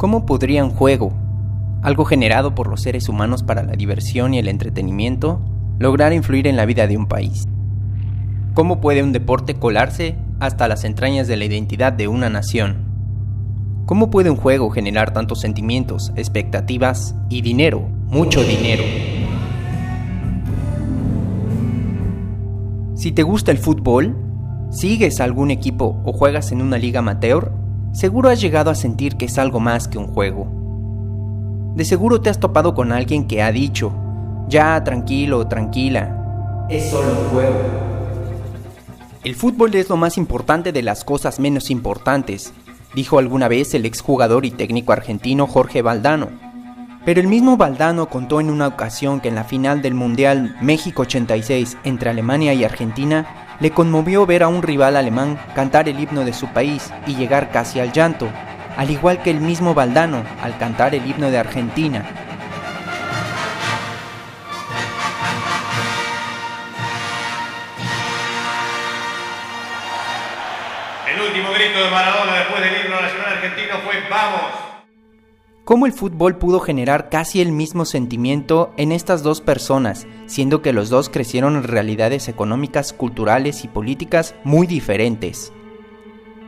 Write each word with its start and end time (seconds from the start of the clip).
¿Cómo 0.00 0.24
podría 0.24 0.64
un 0.64 0.70
juego, 0.70 1.12
algo 1.82 2.06
generado 2.06 2.54
por 2.54 2.68
los 2.68 2.80
seres 2.80 3.10
humanos 3.10 3.42
para 3.42 3.62
la 3.62 3.74
diversión 3.74 4.32
y 4.32 4.38
el 4.38 4.48
entretenimiento, 4.48 5.42
lograr 5.78 6.14
influir 6.14 6.46
en 6.46 6.56
la 6.56 6.64
vida 6.64 6.86
de 6.86 6.96
un 6.96 7.06
país? 7.06 7.46
¿Cómo 8.54 8.80
puede 8.80 9.02
un 9.02 9.12
deporte 9.12 9.56
colarse 9.56 10.16
hasta 10.38 10.68
las 10.68 10.84
entrañas 10.84 11.28
de 11.28 11.36
la 11.36 11.44
identidad 11.44 11.92
de 11.92 12.08
una 12.08 12.30
nación? 12.30 12.78
¿Cómo 13.84 14.08
puede 14.08 14.30
un 14.30 14.38
juego 14.38 14.70
generar 14.70 15.12
tantos 15.12 15.42
sentimientos, 15.42 16.14
expectativas 16.16 17.14
y 17.28 17.42
dinero, 17.42 17.86
mucho 18.08 18.42
dinero? 18.42 18.84
Si 22.94 23.12
te 23.12 23.22
gusta 23.22 23.50
el 23.50 23.58
fútbol, 23.58 24.16
sigues 24.70 25.20
a 25.20 25.24
algún 25.24 25.50
equipo 25.50 26.00
o 26.06 26.14
juegas 26.14 26.52
en 26.52 26.62
una 26.62 26.78
liga 26.78 27.00
amateur, 27.00 27.59
seguro 27.92 28.28
has 28.28 28.40
llegado 28.40 28.70
a 28.70 28.74
sentir 28.74 29.16
que 29.16 29.26
es 29.26 29.38
algo 29.38 29.60
más 29.60 29.88
que 29.88 29.98
un 29.98 30.06
juego. 30.06 30.48
De 31.74 31.84
seguro 31.84 32.20
te 32.20 32.30
has 32.30 32.40
topado 32.40 32.74
con 32.74 32.92
alguien 32.92 33.26
que 33.26 33.42
ha 33.42 33.52
dicho, 33.52 33.92
ya 34.48 34.82
tranquilo, 34.84 35.46
tranquila, 35.46 36.66
es 36.68 36.90
solo 36.90 37.08
un 37.10 37.28
juego. 37.30 37.58
El 39.24 39.34
fútbol 39.34 39.74
es 39.74 39.88
lo 39.88 39.96
más 39.96 40.16
importante 40.16 40.72
de 40.72 40.82
las 40.82 41.04
cosas 41.04 41.40
menos 41.40 41.70
importantes, 41.70 42.52
dijo 42.94 43.18
alguna 43.18 43.48
vez 43.48 43.74
el 43.74 43.84
exjugador 43.84 44.46
y 44.46 44.50
técnico 44.50 44.92
argentino 44.92 45.46
Jorge 45.46 45.82
Valdano. 45.82 46.28
Pero 47.04 47.20
el 47.20 47.26
mismo 47.26 47.56
Valdano 47.56 48.08
contó 48.08 48.40
en 48.40 48.50
una 48.50 48.66
ocasión 48.66 49.20
que 49.20 49.28
en 49.28 49.34
la 49.34 49.44
final 49.44 49.82
del 49.82 49.94
Mundial 49.94 50.56
México 50.60 51.02
86 51.02 51.76
entre 51.84 52.10
Alemania 52.10 52.54
y 52.54 52.62
Argentina 52.64 53.49
le 53.60 53.70
conmovió 53.70 54.26
ver 54.26 54.42
a 54.42 54.48
un 54.48 54.62
rival 54.62 54.96
alemán 54.96 55.38
cantar 55.54 55.88
el 55.88 56.00
himno 56.00 56.24
de 56.24 56.32
su 56.32 56.48
país 56.48 56.90
y 57.06 57.14
llegar 57.14 57.50
casi 57.50 57.78
al 57.78 57.92
llanto, 57.92 58.28
al 58.76 58.90
igual 58.90 59.22
que 59.22 59.30
el 59.30 59.40
mismo 59.40 59.74
Valdano 59.74 60.24
al 60.42 60.56
cantar 60.58 60.94
el 60.94 61.06
himno 61.06 61.30
de 61.30 61.38
Argentina, 61.38 62.04
¿Cómo 75.70 75.86
el 75.86 75.92
fútbol 75.92 76.36
pudo 76.36 76.58
generar 76.58 77.10
casi 77.10 77.40
el 77.40 77.52
mismo 77.52 77.84
sentimiento 77.84 78.72
en 78.76 78.90
estas 78.90 79.22
dos 79.22 79.40
personas, 79.40 80.08
siendo 80.26 80.62
que 80.62 80.72
los 80.72 80.90
dos 80.90 81.08
crecieron 81.08 81.54
en 81.54 81.62
realidades 81.62 82.26
económicas, 82.26 82.92
culturales 82.92 83.62
y 83.62 83.68
políticas 83.68 84.34
muy 84.42 84.66
diferentes? 84.66 85.52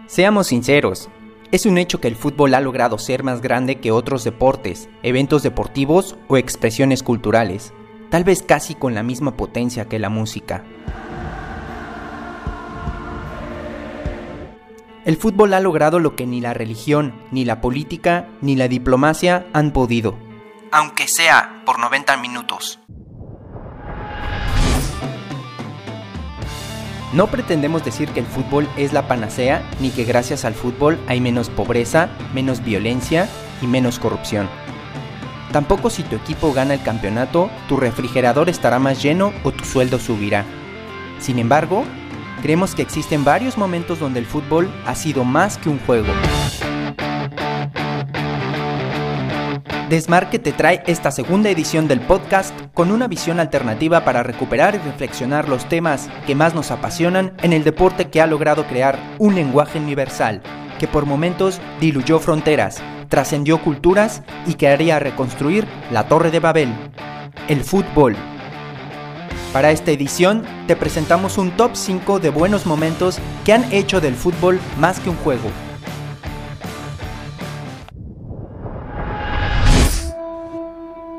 Seamos 0.08 0.48
sinceros, 0.48 1.08
es 1.52 1.66
un 1.66 1.78
hecho 1.78 2.00
que 2.00 2.08
el 2.08 2.16
fútbol 2.16 2.52
ha 2.54 2.60
logrado 2.60 2.98
ser 2.98 3.22
más 3.22 3.40
grande 3.40 3.76
que 3.76 3.92
otros 3.92 4.24
deportes, 4.24 4.88
eventos 5.04 5.44
deportivos 5.44 6.16
o 6.26 6.36
expresiones 6.36 7.04
culturales, 7.04 7.72
tal 8.10 8.24
vez 8.24 8.42
casi 8.42 8.74
con 8.74 8.92
la 8.96 9.04
misma 9.04 9.36
potencia 9.36 9.84
que 9.84 10.00
la 10.00 10.08
música. 10.08 10.64
El 15.04 15.16
fútbol 15.16 15.52
ha 15.54 15.58
logrado 15.58 15.98
lo 15.98 16.14
que 16.14 16.26
ni 16.26 16.40
la 16.40 16.54
religión, 16.54 17.12
ni 17.32 17.44
la 17.44 17.60
política, 17.60 18.28
ni 18.40 18.54
la 18.54 18.68
diplomacia 18.68 19.46
han 19.52 19.72
podido. 19.72 20.16
Aunque 20.70 21.08
sea 21.08 21.62
por 21.66 21.80
90 21.80 22.16
minutos. 22.18 22.78
No 27.12 27.26
pretendemos 27.26 27.84
decir 27.84 28.10
que 28.10 28.20
el 28.20 28.26
fútbol 28.26 28.68
es 28.76 28.92
la 28.92 29.08
panacea, 29.08 29.68
ni 29.80 29.90
que 29.90 30.04
gracias 30.04 30.44
al 30.44 30.54
fútbol 30.54 31.00
hay 31.08 31.20
menos 31.20 31.50
pobreza, 31.50 32.08
menos 32.32 32.62
violencia 32.62 33.28
y 33.60 33.66
menos 33.66 33.98
corrupción. 33.98 34.48
Tampoco 35.52 35.90
si 35.90 36.04
tu 36.04 36.14
equipo 36.14 36.52
gana 36.52 36.74
el 36.74 36.82
campeonato, 36.82 37.50
tu 37.68 37.76
refrigerador 37.76 38.48
estará 38.48 38.78
más 38.78 39.02
lleno 39.02 39.32
o 39.42 39.50
tu 39.50 39.64
sueldo 39.64 39.98
subirá. 39.98 40.44
Sin 41.18 41.40
embargo, 41.40 41.84
creemos 42.42 42.74
que 42.74 42.82
existen 42.82 43.24
varios 43.24 43.56
momentos 43.56 44.00
donde 44.00 44.18
el 44.18 44.26
fútbol 44.26 44.70
ha 44.84 44.94
sido 44.94 45.24
más 45.24 45.56
que 45.56 45.68
un 45.68 45.78
juego. 45.78 46.12
Desmarque 49.88 50.38
te 50.38 50.52
trae 50.52 50.82
esta 50.86 51.10
segunda 51.10 51.50
edición 51.50 51.86
del 51.86 52.00
podcast 52.00 52.54
con 52.72 52.90
una 52.90 53.08
visión 53.08 53.40
alternativa 53.40 54.04
para 54.04 54.22
recuperar 54.22 54.74
y 54.74 54.78
reflexionar 54.78 55.50
los 55.50 55.68
temas 55.68 56.08
que 56.26 56.34
más 56.34 56.54
nos 56.54 56.70
apasionan 56.70 57.34
en 57.42 57.52
el 57.52 57.62
deporte 57.62 58.08
que 58.08 58.22
ha 58.22 58.26
logrado 58.26 58.66
crear 58.66 58.98
un 59.18 59.34
lenguaje 59.34 59.78
universal, 59.78 60.40
que 60.78 60.88
por 60.88 61.04
momentos 61.04 61.60
diluyó 61.78 62.20
fronteras, 62.20 62.82
trascendió 63.10 63.60
culturas 63.60 64.22
y 64.46 64.54
que 64.54 64.68
haría 64.68 64.98
reconstruir 64.98 65.66
la 65.90 66.08
Torre 66.08 66.30
de 66.30 66.40
Babel, 66.40 66.72
el 67.48 67.62
fútbol. 67.62 68.16
Para 69.52 69.70
esta 69.70 69.90
edición 69.90 70.44
te 70.66 70.76
presentamos 70.76 71.36
un 71.36 71.50
top 71.50 71.72
5 71.74 72.20
de 72.20 72.30
buenos 72.30 72.64
momentos 72.64 73.18
que 73.44 73.52
han 73.52 73.70
hecho 73.70 74.00
del 74.00 74.14
fútbol 74.14 74.58
más 74.78 74.98
que 74.98 75.10
un 75.10 75.16
juego. 75.16 75.50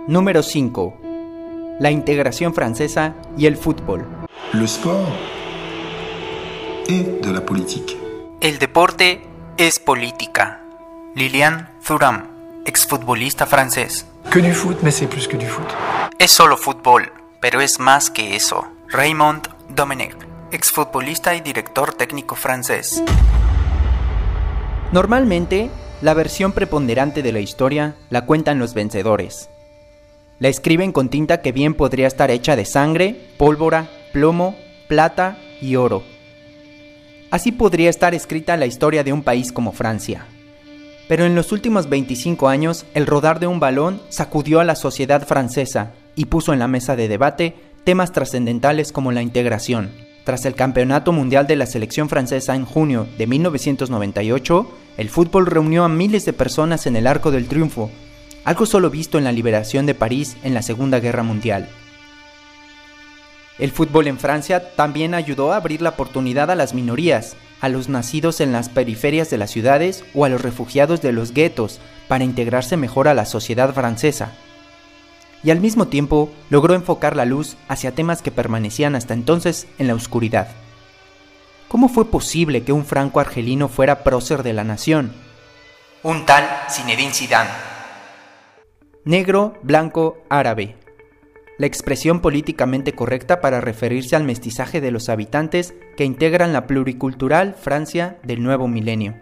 Número 0.07 0.41
5. 0.41 0.97
La 1.79 1.91
integración 1.91 2.55
francesa 2.55 3.13
y 3.37 3.45
el 3.45 3.55
fútbol. 3.55 4.07
Le 4.53 4.65
sport 4.65 5.07
est 6.87 7.23
de 7.23 7.31
la 7.31 7.45
politique. 7.45 7.95
El 8.41 8.57
deporte 8.57 9.21
es 9.57 9.77
política. 9.77 10.63
Lilian 11.13 11.69
Thuram, 11.85 12.29
exfutbolista 12.65 13.45
francés. 13.45 14.07
Que 14.31 14.41
du 14.41 14.53
foot, 14.53 14.81
mais 14.81 14.95
c'est 14.95 15.07
plus 15.07 15.27
que 15.27 15.37
du 15.37 15.45
foot. 15.45 15.67
Es 16.17 16.31
solo 16.31 16.57
fútbol, 16.57 17.11
pero 17.43 17.59
es 17.59 17.77
más 17.77 18.09
que 18.09 18.37
eso. 18.37 18.65
Raymond 18.87 19.49
Domenech, 19.67 20.15
exfutbolista 20.53 21.35
y 21.35 21.41
director 21.41 21.93
técnico 21.93 22.35
francés. 22.37 23.03
Normalmente, 24.93 25.69
la 26.01 26.13
versión 26.13 26.53
preponderante 26.53 27.21
de 27.21 27.33
la 27.33 27.41
historia 27.41 27.97
la 28.09 28.25
cuentan 28.25 28.59
los 28.59 28.73
vencedores. 28.73 29.49
La 30.39 30.47
escriben 30.47 30.93
con 30.93 31.09
tinta 31.09 31.41
que 31.41 31.51
bien 31.51 31.73
podría 31.73 32.07
estar 32.07 32.31
hecha 32.31 32.55
de 32.55 32.63
sangre, 32.63 33.33
pólvora, 33.37 33.89
plomo, 34.13 34.55
plata 34.87 35.37
y 35.59 35.75
oro. 35.75 36.01
Así 37.29 37.51
podría 37.51 37.89
estar 37.89 38.13
escrita 38.13 38.55
la 38.55 38.67
historia 38.67 39.03
de 39.03 39.11
un 39.11 39.21
país 39.21 39.51
como 39.51 39.73
Francia. 39.73 40.27
Pero 41.09 41.25
en 41.25 41.35
los 41.35 41.51
últimos 41.51 41.89
25 41.89 42.47
años, 42.47 42.85
el 42.93 43.05
rodar 43.05 43.41
de 43.41 43.47
un 43.47 43.59
balón 43.59 44.01
sacudió 44.07 44.61
a 44.61 44.63
la 44.63 44.77
sociedad 44.77 45.27
francesa 45.27 45.91
y 46.15 46.25
puso 46.25 46.53
en 46.53 46.59
la 46.59 46.67
mesa 46.67 46.95
de 46.95 47.07
debate 47.07 47.55
temas 47.83 48.11
trascendentales 48.11 48.91
como 48.91 49.11
la 49.11 49.21
integración. 49.21 49.91
Tras 50.23 50.45
el 50.45 50.55
Campeonato 50.55 51.11
Mundial 51.11 51.47
de 51.47 51.57
la 51.57 51.65
Selección 51.65 52.07
Francesa 52.07 52.55
en 52.55 52.65
junio 52.65 53.07
de 53.17 53.27
1998, 53.27 54.71
el 54.97 55.09
fútbol 55.09 55.47
reunió 55.47 55.83
a 55.83 55.89
miles 55.89 56.23
de 56.25 56.33
personas 56.33 56.85
en 56.87 56.95
el 56.95 57.07
Arco 57.07 57.29
del 57.29 57.47
Triunfo, 57.47 57.91
algo 58.45 58.65
solo 58.65 58.89
visto 58.89 59.17
en 59.17 59.25
la 59.25 59.31
liberación 59.31 59.85
de 59.85 59.95
París 59.95 60.37
en 60.43 60.53
la 60.53 60.61
Segunda 60.61 60.99
Guerra 60.99 61.23
Mundial. 61.23 61.67
El 63.59 63.71
fútbol 63.71 64.07
en 64.07 64.17
Francia 64.17 64.75
también 64.75 65.13
ayudó 65.13 65.53
a 65.53 65.57
abrir 65.57 65.81
la 65.81 65.89
oportunidad 65.89 66.49
a 66.49 66.55
las 66.55 66.73
minorías, 66.73 67.35
a 67.61 67.69
los 67.69 67.87
nacidos 67.87 68.41
en 68.41 68.51
las 68.51 68.69
periferias 68.69 69.29
de 69.29 69.37
las 69.37 69.51
ciudades 69.51 70.03
o 70.13 70.25
a 70.25 70.29
los 70.29 70.41
refugiados 70.41 71.01
de 71.01 71.11
los 71.11 71.33
guetos 71.33 71.79
para 72.07 72.23
integrarse 72.23 72.77
mejor 72.77 73.07
a 73.07 73.13
la 73.13 73.25
sociedad 73.25 73.73
francesa. 73.73 74.31
Y 75.43 75.51
al 75.51 75.59
mismo 75.59 75.87
tiempo 75.87 76.31
logró 76.49 76.73
enfocar 76.73 77.15
la 77.15 77.25
luz 77.25 77.57
hacia 77.67 77.93
temas 77.93 78.21
que 78.21 78.31
permanecían 78.31 78.95
hasta 78.95 79.13
entonces 79.13 79.67
en 79.77 79.87
la 79.87 79.95
oscuridad. 79.95 80.47
¿Cómo 81.67 81.89
fue 81.89 82.05
posible 82.05 82.63
que 82.63 82.71
un 82.71 82.85
franco 82.85 83.19
argelino 83.19 83.67
fuera 83.67 84.03
prócer 84.03 84.43
de 84.43 84.53
la 84.53 84.63
nación? 84.63 85.11
Un 86.03 86.25
tal 86.25 86.47
Zinedine 86.69 87.13
Zidane. 87.13 87.49
Negro, 89.05 89.55
blanco, 89.63 90.23
árabe. 90.29 90.75
La 91.57 91.65
expresión 91.65 92.21
políticamente 92.21 92.93
correcta 92.93 93.41
para 93.41 93.59
referirse 93.59 94.15
al 94.15 94.23
mestizaje 94.23 94.81
de 94.81 94.91
los 94.91 95.09
habitantes 95.09 95.73
que 95.97 96.05
integran 96.05 96.53
la 96.53 96.67
pluricultural 96.67 97.53
Francia 97.53 98.17
del 98.23 98.43
nuevo 98.43 98.67
milenio. 98.67 99.15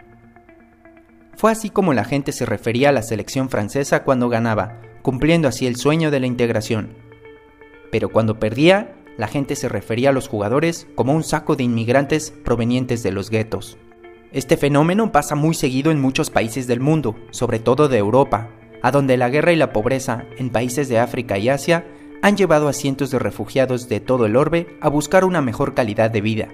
Fue 1.36 1.50
así 1.50 1.70
como 1.70 1.94
la 1.94 2.04
gente 2.04 2.32
se 2.32 2.46
refería 2.46 2.90
a 2.90 2.92
la 2.92 3.02
selección 3.02 3.48
francesa 3.48 4.04
cuando 4.04 4.28
ganaba, 4.28 4.78
cumpliendo 5.02 5.48
así 5.48 5.66
el 5.66 5.76
sueño 5.76 6.10
de 6.10 6.20
la 6.20 6.26
integración. 6.26 6.94
Pero 7.90 8.08
cuando 8.08 8.38
perdía, 8.38 8.94
la 9.18 9.28
gente 9.28 9.56
se 9.56 9.68
refería 9.68 10.10
a 10.10 10.12
los 10.12 10.28
jugadores 10.28 10.86
como 10.94 11.12
un 11.12 11.24
saco 11.24 11.56
de 11.56 11.64
inmigrantes 11.64 12.32
provenientes 12.44 13.02
de 13.02 13.12
los 13.12 13.28
guetos. 13.28 13.76
Este 14.32 14.56
fenómeno 14.56 15.12
pasa 15.12 15.34
muy 15.34 15.54
seguido 15.54 15.90
en 15.90 16.00
muchos 16.00 16.30
países 16.30 16.66
del 16.66 16.80
mundo, 16.80 17.16
sobre 17.30 17.58
todo 17.58 17.88
de 17.88 17.98
Europa, 17.98 18.48
a 18.82 18.90
donde 18.90 19.18
la 19.18 19.28
guerra 19.28 19.52
y 19.52 19.56
la 19.56 19.72
pobreza 19.72 20.24
en 20.38 20.50
países 20.50 20.88
de 20.88 20.98
África 20.98 21.36
y 21.36 21.50
Asia 21.50 21.84
han 22.22 22.36
llevado 22.36 22.68
a 22.68 22.72
cientos 22.72 23.10
de 23.10 23.18
refugiados 23.18 23.88
de 23.88 24.00
todo 24.00 24.24
el 24.26 24.36
orbe 24.36 24.78
a 24.80 24.88
buscar 24.88 25.24
una 25.24 25.42
mejor 25.42 25.74
calidad 25.74 26.10
de 26.10 26.20
vida. 26.20 26.48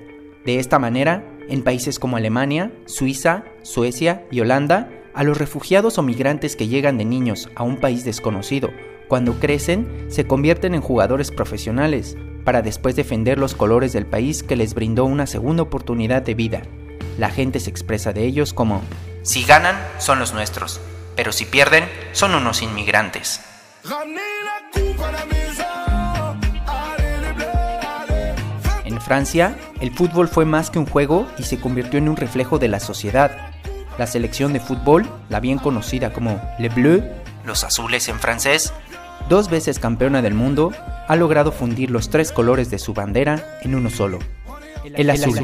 De 0.45 0.59
esta 0.59 0.79
manera, 0.79 1.25
en 1.49 1.63
países 1.63 1.99
como 1.99 2.17
Alemania, 2.17 2.73
Suiza, 2.87 3.45
Suecia 3.63 4.27
y 4.31 4.41
Holanda, 4.41 4.91
a 5.15 5.25
los 5.25 5.39
refugiados 5.39 5.99
o 5.99 6.03
migrantes 6.03 6.57
que 6.57 6.69
llegan 6.69 6.99
de 6.99 7.05
niños 7.05 7.49
a 7.55 7.63
un 7.63 7.79
país 7.79 8.05
desconocido. 8.05 8.71
Cuando 9.09 9.41
crecen, 9.41 10.07
se 10.09 10.27
convierten 10.27 10.75
en 10.75 10.81
jugadores 10.81 11.31
profesionales, 11.31 12.17
para 12.45 12.63
después 12.63 12.97
defender 12.97 13.39
los 13.39 13.55
colores 13.55 13.93
del 13.93 14.07
país 14.07 14.43
que 14.43 14.57
les 14.57 14.73
brindó 14.73 15.05
una 15.05 15.27
segunda 15.27 15.63
oportunidad 15.63 16.23
de 16.23 16.35
vida. 16.35 16.63
La 17.19 17.31
gente 17.31 17.61
se 17.61 17.69
expresa 17.69 18.13
de 18.13 18.25
ellos 18.25 18.55
como, 18.55 18.83
si 19.23 19.45
ganan, 19.45 19.77
son 19.99 20.19
los 20.19 20.33
nuestros, 20.33 20.81
pero 21.15 21.33
si 21.33 21.45
pierden, 21.45 21.85
son 22.13 22.35
unos 22.35 22.63
inmigrantes. 22.63 23.41
En 28.85 29.01
Francia, 29.03 29.57
el 29.81 29.93
fútbol 29.93 30.29
fue 30.29 30.45
más 30.45 30.71
que 30.71 30.79
un 30.79 30.87
juego 30.87 31.27
y 31.39 31.43
se 31.43 31.61
convirtió 31.61 31.99
en 31.99 32.09
un 32.09 32.17
reflejo 32.17 32.59
de 32.59 32.69
la 32.69 32.81
sociedad. 32.81 33.51
La 33.99 34.07
selección 34.07 34.53
de 34.53 34.61
fútbol, 34.61 35.09
la 35.29 35.41
bien 35.41 35.59
conocida 35.59 36.13
como 36.13 36.41
Le 36.61 36.69
Bleu, 36.69 37.03
los 37.45 37.65
azules 37.65 38.09
en 38.09 38.21
francés, 38.21 38.73
dos 39.29 39.51
veces 39.51 39.81
campeona 39.81 40.23
del 40.23 40.35
mundo, 40.35 40.73
ha 41.09 41.17
logrado 41.17 41.51
fundir 41.51 41.91
los 41.91 42.09
tres 42.09 42.31
colores 42.31 42.71
de 42.71 42.79
su 42.79 42.95
bandera 42.95 43.59
en 43.63 43.75
uno 43.75 43.91
solo, 43.91 44.21
el 44.95 45.11
azul. 45.11 45.37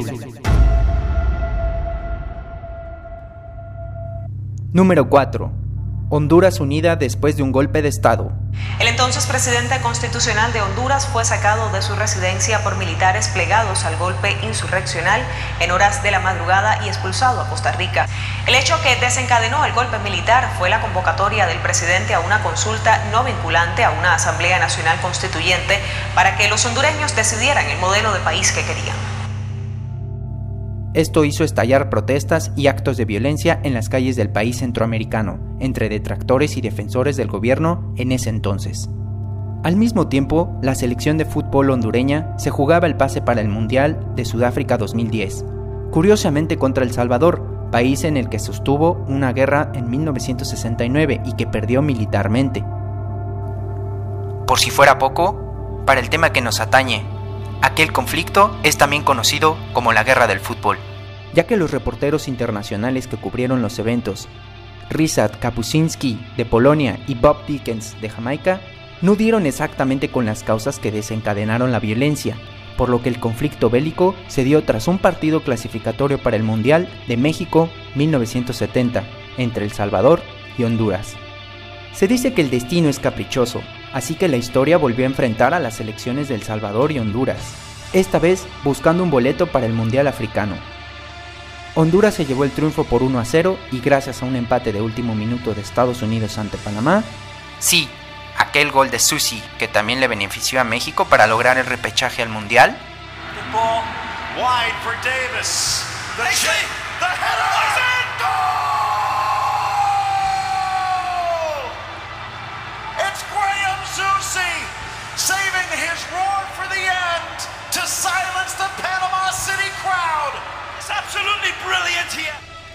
Número 4.71 5.09
4. 5.09 5.64
Honduras 6.09 6.59
unida 6.59 6.95
después 6.95 7.35
de 7.35 7.41
un 7.41 7.51
golpe 7.51 7.81
de 7.81 7.89
Estado. 7.89 8.31
El 8.79 8.87
entonces 8.87 9.25
presidente 9.25 9.79
constitucional 9.81 10.53
de 10.53 10.61
Honduras 10.61 11.07
fue 11.07 11.25
sacado 11.25 11.71
de 11.71 11.81
su 11.81 11.95
residencia 11.95 12.63
por 12.63 12.77
militares 12.77 13.27
plegados 13.29 13.85
al 13.85 13.97
golpe 13.97 14.37
insurreccional 14.43 15.23
en 15.59 15.71
horas 15.71 16.03
de 16.03 16.11
la 16.11 16.19
madrugada 16.19 16.79
y 16.85 16.89
expulsado 16.89 17.41
a 17.41 17.49
Costa 17.49 17.71
Rica. 17.71 18.07
El 18.45 18.53
hecho 18.53 18.79
que 18.83 18.95
desencadenó 18.97 19.65
el 19.65 19.73
golpe 19.73 19.97
militar 19.99 20.47
fue 20.59 20.69
la 20.69 20.79
convocatoria 20.79 21.47
del 21.47 21.57
presidente 21.57 22.13
a 22.13 22.19
una 22.19 22.43
consulta 22.43 23.03
no 23.11 23.23
vinculante 23.23 23.83
a 23.83 23.89
una 23.89 24.13
Asamblea 24.13 24.59
Nacional 24.59 25.01
Constituyente 25.01 25.79
para 26.13 26.37
que 26.37 26.47
los 26.49 26.65
hondureños 26.65 27.15
decidieran 27.15 27.65
el 27.65 27.79
modelo 27.79 28.13
de 28.13 28.19
país 28.19 28.51
que 28.51 28.63
querían. 28.63 29.14
Esto 30.95 31.25
hizo 31.25 31.43
estallar 31.43 31.89
protestas 31.89 32.53
y 32.55 32.67
actos 32.67 32.95
de 32.95 33.03
violencia 33.03 33.59
en 33.63 33.73
las 33.73 33.89
calles 33.89 34.15
del 34.15 34.29
país 34.29 34.59
centroamericano, 34.59 35.57
entre 35.59 35.89
detractores 35.89 36.55
y 36.55 36.61
defensores 36.61 37.17
del 37.17 37.27
gobierno 37.27 37.93
en 37.97 38.13
ese 38.13 38.29
entonces. 38.29 38.89
Al 39.65 39.75
mismo 39.75 40.07
tiempo, 40.07 40.57
la 40.61 40.73
selección 40.73 41.17
de 41.17 41.25
fútbol 41.25 41.71
hondureña 41.71 42.33
se 42.37 42.49
jugaba 42.49 42.87
el 42.87 42.95
pase 42.95 43.21
para 43.21 43.41
el 43.41 43.49
Mundial 43.49 44.13
de 44.15 44.23
Sudáfrica 44.23 44.77
2010, 44.77 45.43
curiosamente 45.91 46.55
contra 46.57 46.85
El 46.85 46.93
Salvador, 46.93 47.69
país 47.73 48.05
en 48.05 48.15
el 48.15 48.29
que 48.29 48.39
sostuvo 48.39 49.03
una 49.09 49.33
guerra 49.33 49.73
en 49.73 49.89
1969 49.89 51.23
y 51.25 51.33
que 51.33 51.45
perdió 51.45 51.81
militarmente. 51.81 52.63
Por 54.47 54.59
si 54.59 54.69
fuera 54.69 54.97
poco, 54.97 55.83
para 55.85 55.99
el 55.99 56.09
tema 56.09 56.31
que 56.31 56.39
nos 56.39 56.61
atañe, 56.61 57.03
Aquel 57.65 57.91
conflicto 57.91 58.55
es 58.61 58.77
también 58.77 59.01
conocido 59.01 59.57
como 59.73 59.91
la 59.91 60.03
Guerra 60.03 60.27
del 60.27 60.39
Fútbol, 60.39 60.77
ya 61.33 61.47
que 61.47 61.57
los 61.57 61.71
reporteros 61.71 62.27
internacionales 62.27 63.07
que 63.07 63.17
cubrieron 63.17 63.63
los 63.63 63.79
eventos, 63.79 64.27
Ryszard 64.91 65.39
Kapuscinski 65.39 66.23
de 66.37 66.45
Polonia 66.45 66.99
y 67.07 67.15
Bob 67.15 67.43
Dickens 67.47 67.99
de 68.01 68.09
Jamaica, 68.11 68.61
no 69.01 69.15
dieron 69.15 69.47
exactamente 69.47 70.09
con 70.09 70.27
las 70.27 70.43
causas 70.43 70.77
que 70.77 70.91
desencadenaron 70.91 71.71
la 71.71 71.79
violencia, 71.79 72.37
por 72.77 72.89
lo 72.89 73.01
que 73.01 73.09
el 73.09 73.19
conflicto 73.19 73.71
bélico 73.71 74.13
se 74.27 74.43
dio 74.43 74.63
tras 74.63 74.87
un 74.87 74.99
partido 74.99 75.41
clasificatorio 75.41 76.21
para 76.21 76.37
el 76.37 76.43
Mundial 76.43 76.87
de 77.07 77.17
México 77.17 77.71
1970 77.95 79.03
entre 79.39 79.65
El 79.65 79.71
Salvador 79.71 80.21
y 80.59 80.65
Honduras. 80.65 81.15
Se 81.93 82.07
dice 82.07 82.31
que 82.35 82.43
el 82.43 82.51
destino 82.51 82.89
es 82.89 82.99
caprichoso, 82.99 83.63
así 83.95 84.15
que 84.15 84.27
la 84.27 84.35
historia 84.35 84.77
volvió 84.77 85.05
a 85.05 85.07
enfrentar 85.07 85.53
a 85.53 85.59
las 85.59 85.75
selecciones 85.75 86.27
de 86.27 86.35
El 86.35 86.43
Salvador 86.43 86.91
y 86.91 86.99
Honduras, 86.99 87.39
esta 87.93 88.19
vez 88.19 88.45
buscando 88.65 89.01
un 89.03 89.09
boleto 89.09 89.47
para 89.47 89.65
el 89.65 89.71
Mundial 89.71 90.07
Africano. 90.07 90.57
Honduras 91.75 92.13
se 92.13 92.25
llevó 92.25 92.43
el 92.43 92.51
triunfo 92.51 92.83
por 92.83 93.03
1 93.03 93.17
a 93.17 93.23
0 93.23 93.57
y 93.71 93.79
gracias 93.79 94.21
a 94.21 94.25
un 94.25 94.35
empate 94.35 94.73
de 94.73 94.81
último 94.81 95.15
minuto 95.15 95.53
de 95.53 95.61
Estados 95.61 96.01
Unidos 96.01 96.37
ante 96.37 96.57
Panamá, 96.57 97.05
sí, 97.59 97.87
aquel 98.37 98.69
gol 98.69 98.91
de 98.91 98.99
Susi 98.99 99.41
que 99.57 99.69
también 99.69 100.01
le 100.01 100.09
benefició 100.09 100.59
a 100.59 100.65
México 100.65 101.05
para 101.05 101.25
lograr 101.25 101.57
el 101.57 101.65
repechaje 101.65 102.21
al 102.21 102.27
Mundial. 102.27 102.77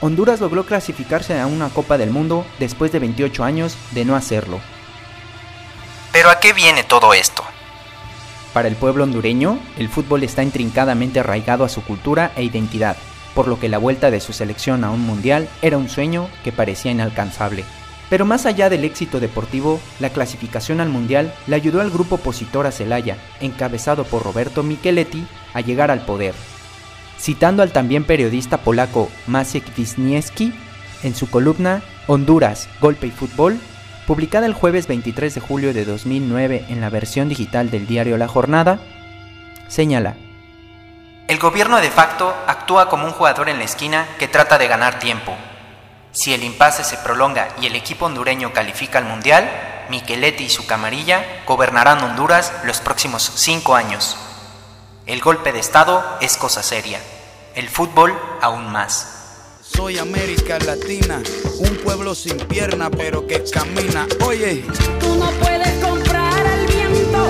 Honduras 0.03 0.41
logró 0.41 0.65
clasificarse 0.65 1.39
a 1.39 1.47
una 1.47 1.69
Copa 1.69 1.99
del 1.99 2.11
Mundo 2.11 2.47
después 2.59 2.91
de 2.91 3.01
28 3.01 3.45
años 3.45 3.77
de 3.91 4.07
no 4.07 4.17
hacerlo. 4.17 4.61
Pero 6.13 6.31
¿a 6.31 6.41
qué 6.41 6.53
viene 6.55 6.83
todo 6.85 7.13
esto? 7.13 7.45
Para 8.55 8.69
el 8.69 8.77
pueblo 8.77 9.05
hondureño, 9.05 9.61
el 9.77 9.89
fútbol 9.89 10.25
está 10.25 10.43
intrincadamente 10.43 11.21
arraigado 11.21 11.65
a 11.65 11.69
su 11.69 11.85
cultura 11.85 12.33
e 12.35 12.43
identidad, 12.43 12.97
por 13.35 13.47
lo 13.47 13.61
que 13.61 13.69
la 13.69 13.79
vuelta 13.79 14.11
de 14.11 14.21
su 14.21 14.33
selección 14.33 14.85
a 14.85 14.91
un 14.91 15.03
mundial 15.03 15.49
era 15.63 15.77
un 15.77 15.89
sueño 15.89 16.29
que 16.43 16.51
parecía 16.51 16.91
inalcanzable. 16.91 17.65
Pero 18.09 18.25
más 18.25 18.47
allá 18.47 18.69
del 18.69 18.85
éxito 18.85 19.21
deportivo, 19.21 19.81
la 20.01 20.11
clasificación 20.11 20.81
al 20.81 20.89
Mundial 20.89 21.33
le 21.47 21.55
ayudó 21.55 21.81
al 21.81 21.91
grupo 21.91 22.17
opositor 22.17 22.67
a 22.67 22.73
Celaya, 22.73 23.17
encabezado 23.41 24.03
por 24.03 24.25
Roberto 24.25 24.65
Micheletti, 24.65 25.25
a 25.55 25.61
llegar 25.61 25.93
al 25.93 26.05
poder. 26.05 26.35
Citando 27.21 27.63
al 27.63 27.71
también 27.71 28.05
periodista 28.05 28.59
polaco 28.59 29.11
Maciek 29.27 29.65
Wisniewski, 29.77 30.55
en 31.03 31.15
su 31.15 31.29
columna 31.29 31.83
Honduras, 32.07 32.69
Golpe 32.81 33.09
y 33.09 33.11
Fútbol, 33.11 33.61
publicada 34.07 34.47
el 34.47 34.55
jueves 34.55 34.87
23 34.87 35.35
de 35.35 35.41
julio 35.41 35.75
de 35.75 35.85
2009 35.85 36.65
en 36.69 36.81
la 36.81 36.89
versión 36.89 37.29
digital 37.29 37.71
del 37.71 37.87
diario 37.87 38.17
La 38.17 38.27
Jornada, 38.27 38.81
señala, 39.69 40.17
El 41.29 41.39
gobierno 41.39 41.77
de 41.81 41.91
facto 41.91 42.35
actúa 42.47 42.89
como 42.89 43.05
un 43.05 43.13
jugador 43.13 43.51
en 43.51 43.59
la 43.59 43.65
esquina 43.65 44.07
que 44.19 44.27
trata 44.27 44.57
de 44.57 44.69
ganar 44.69 44.99
tiempo, 44.99 45.37
si 46.13 46.33
el 46.33 46.43
impasse 46.43 46.85
se 46.85 46.97
prolonga 46.97 47.49
y 47.61 47.67
el 47.67 47.77
equipo 47.77 48.07
hondureño 48.07 48.53
califica 48.53 48.99
al 48.99 49.05
Mundial, 49.05 49.49
Miqueletti 49.91 50.45
y 50.45 50.51
su 50.51 50.67
camarilla 50.67 51.25
gobernarán 51.47 52.03
Honduras 52.03 52.53
los 52.65 52.81
próximos 52.81 53.31
cinco 53.37 53.77
años. 53.77 54.17
El 55.11 55.21
golpe 55.21 55.51
de 55.51 55.59
Estado 55.59 56.05
es 56.21 56.37
cosa 56.37 56.63
seria, 56.63 57.01
el 57.57 57.69
fútbol 57.69 58.15
aún 58.41 58.71
más. 58.71 59.57
Soy 59.61 59.99
América 59.99 60.57
Latina, 60.61 61.21
un 61.59 61.77
pueblo 61.79 62.15
sin 62.15 62.37
pierna 62.37 62.89
pero 62.93 63.27
que 63.27 63.43
camina. 63.53 64.07
Oye, 64.25 64.65
tú 65.01 65.17
no 65.17 65.29
puedes 65.33 65.85
comprar 65.85 66.47
al 66.47 66.65
viento 66.65 67.29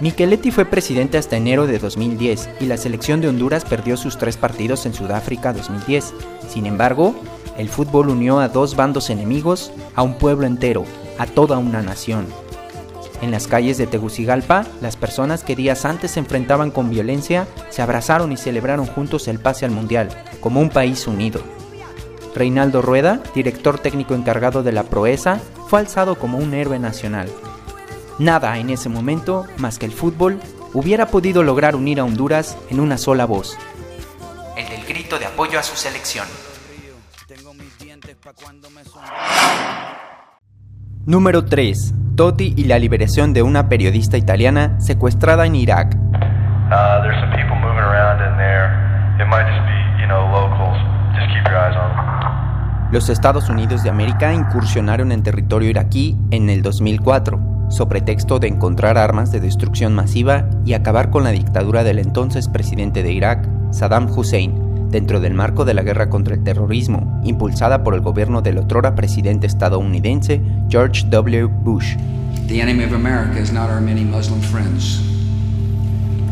Micheletti 0.00 0.50
fue 0.50 0.64
presidente 0.64 1.16
hasta 1.16 1.36
enero 1.36 1.68
de 1.68 1.78
2010 1.78 2.48
y 2.58 2.66
la 2.66 2.76
selección 2.76 3.20
de 3.20 3.28
Honduras 3.28 3.64
perdió 3.64 3.96
sus 3.96 4.18
tres 4.18 4.36
partidos 4.36 4.84
en 4.84 4.94
Sudáfrica 4.94 5.52
2010. 5.52 6.12
Sin 6.48 6.66
embargo, 6.66 7.14
el 7.56 7.68
fútbol 7.68 8.08
unió 8.08 8.40
a 8.40 8.48
dos 8.48 8.74
bandos 8.74 9.10
enemigos, 9.10 9.70
a 9.94 10.02
un 10.02 10.14
pueblo 10.18 10.48
entero, 10.48 10.84
a 11.18 11.26
toda 11.26 11.58
una 11.58 11.82
nación. 11.82 12.26
En 13.22 13.30
las 13.30 13.46
calles 13.46 13.76
de 13.76 13.86
Tegucigalpa, 13.86 14.64
las 14.80 14.96
personas 14.96 15.44
que 15.44 15.54
días 15.54 15.84
antes 15.84 16.12
se 16.12 16.20
enfrentaban 16.20 16.70
con 16.70 16.88
violencia 16.88 17.46
se 17.68 17.82
abrazaron 17.82 18.32
y 18.32 18.38
celebraron 18.38 18.86
juntos 18.86 19.28
el 19.28 19.38
pase 19.38 19.66
al 19.66 19.70
Mundial, 19.70 20.08
como 20.40 20.60
un 20.60 20.70
país 20.70 21.06
unido. 21.06 21.42
Reinaldo 22.34 22.80
Rueda, 22.80 23.20
director 23.34 23.78
técnico 23.78 24.14
encargado 24.14 24.62
de 24.62 24.72
la 24.72 24.84
proeza, 24.84 25.38
fue 25.68 25.80
alzado 25.80 26.14
como 26.14 26.38
un 26.38 26.54
héroe 26.54 26.78
nacional. 26.78 27.28
Nada 28.18 28.58
en 28.58 28.70
ese 28.70 28.88
momento, 28.88 29.46
más 29.58 29.78
que 29.78 29.86
el 29.86 29.92
fútbol, 29.92 30.40
hubiera 30.72 31.08
podido 31.08 31.42
lograr 31.42 31.76
unir 31.76 32.00
a 32.00 32.04
Honduras 32.04 32.56
en 32.70 32.80
una 32.80 32.96
sola 32.96 33.26
voz. 33.26 33.58
El 34.56 34.68
del 34.68 34.84
grito 34.86 35.18
de 35.18 35.26
apoyo 35.26 35.58
a 35.58 35.62
su 35.62 35.76
selección. 35.76 36.26
Número 41.06 41.46
3. 41.46 41.94
Totti 42.14 42.52
y 42.56 42.64
la 42.64 42.78
liberación 42.78 43.32
de 43.32 43.42
una 43.42 43.68
periodista 43.68 44.18
italiana 44.18 44.78
secuestrada 44.80 45.46
en 45.46 45.54
Irak. 45.54 45.96
Los 52.92 53.08
Estados 53.08 53.48
Unidos 53.48 53.82
de 53.82 53.90
América 53.90 54.34
incursionaron 54.34 55.10
en 55.10 55.22
territorio 55.22 55.70
iraquí 55.70 56.18
en 56.30 56.50
el 56.50 56.60
2004 56.62 57.50
so 57.70 57.88
pretexto 57.88 58.40
de 58.40 58.48
encontrar 58.48 58.98
armas 58.98 59.30
de 59.30 59.40
destrucción 59.40 59.94
masiva 59.94 60.44
y 60.66 60.74
acabar 60.74 61.10
con 61.10 61.22
la 61.22 61.30
dictadura 61.30 61.84
del 61.84 62.00
entonces 62.00 62.48
presidente 62.48 63.02
de 63.02 63.12
Irak, 63.12 63.48
Saddam 63.70 64.10
Hussein, 64.10 64.69
dentro 64.90 65.20
del 65.20 65.34
marco 65.34 65.64
de 65.64 65.74
la 65.74 65.82
guerra 65.82 66.10
contra 66.10 66.34
el 66.34 66.42
terrorismo, 66.42 67.20
impulsada 67.24 67.82
por 67.82 67.94
el 67.94 68.00
gobierno 68.00 68.42
del 68.42 68.58
otrora 68.58 68.94
presidente 68.94 69.46
estadounidense 69.46 70.40
George 70.68 71.04
W. 71.08 71.46
Bush. 71.46 71.96
The 72.48 72.60
enemy 72.60 72.84
of 72.84 72.92
America 72.92 73.38
is 73.38 73.52
not 73.52 73.70
our 73.70 73.80
many 73.80 74.04
Muslim 74.04 74.40
friends. 74.40 75.00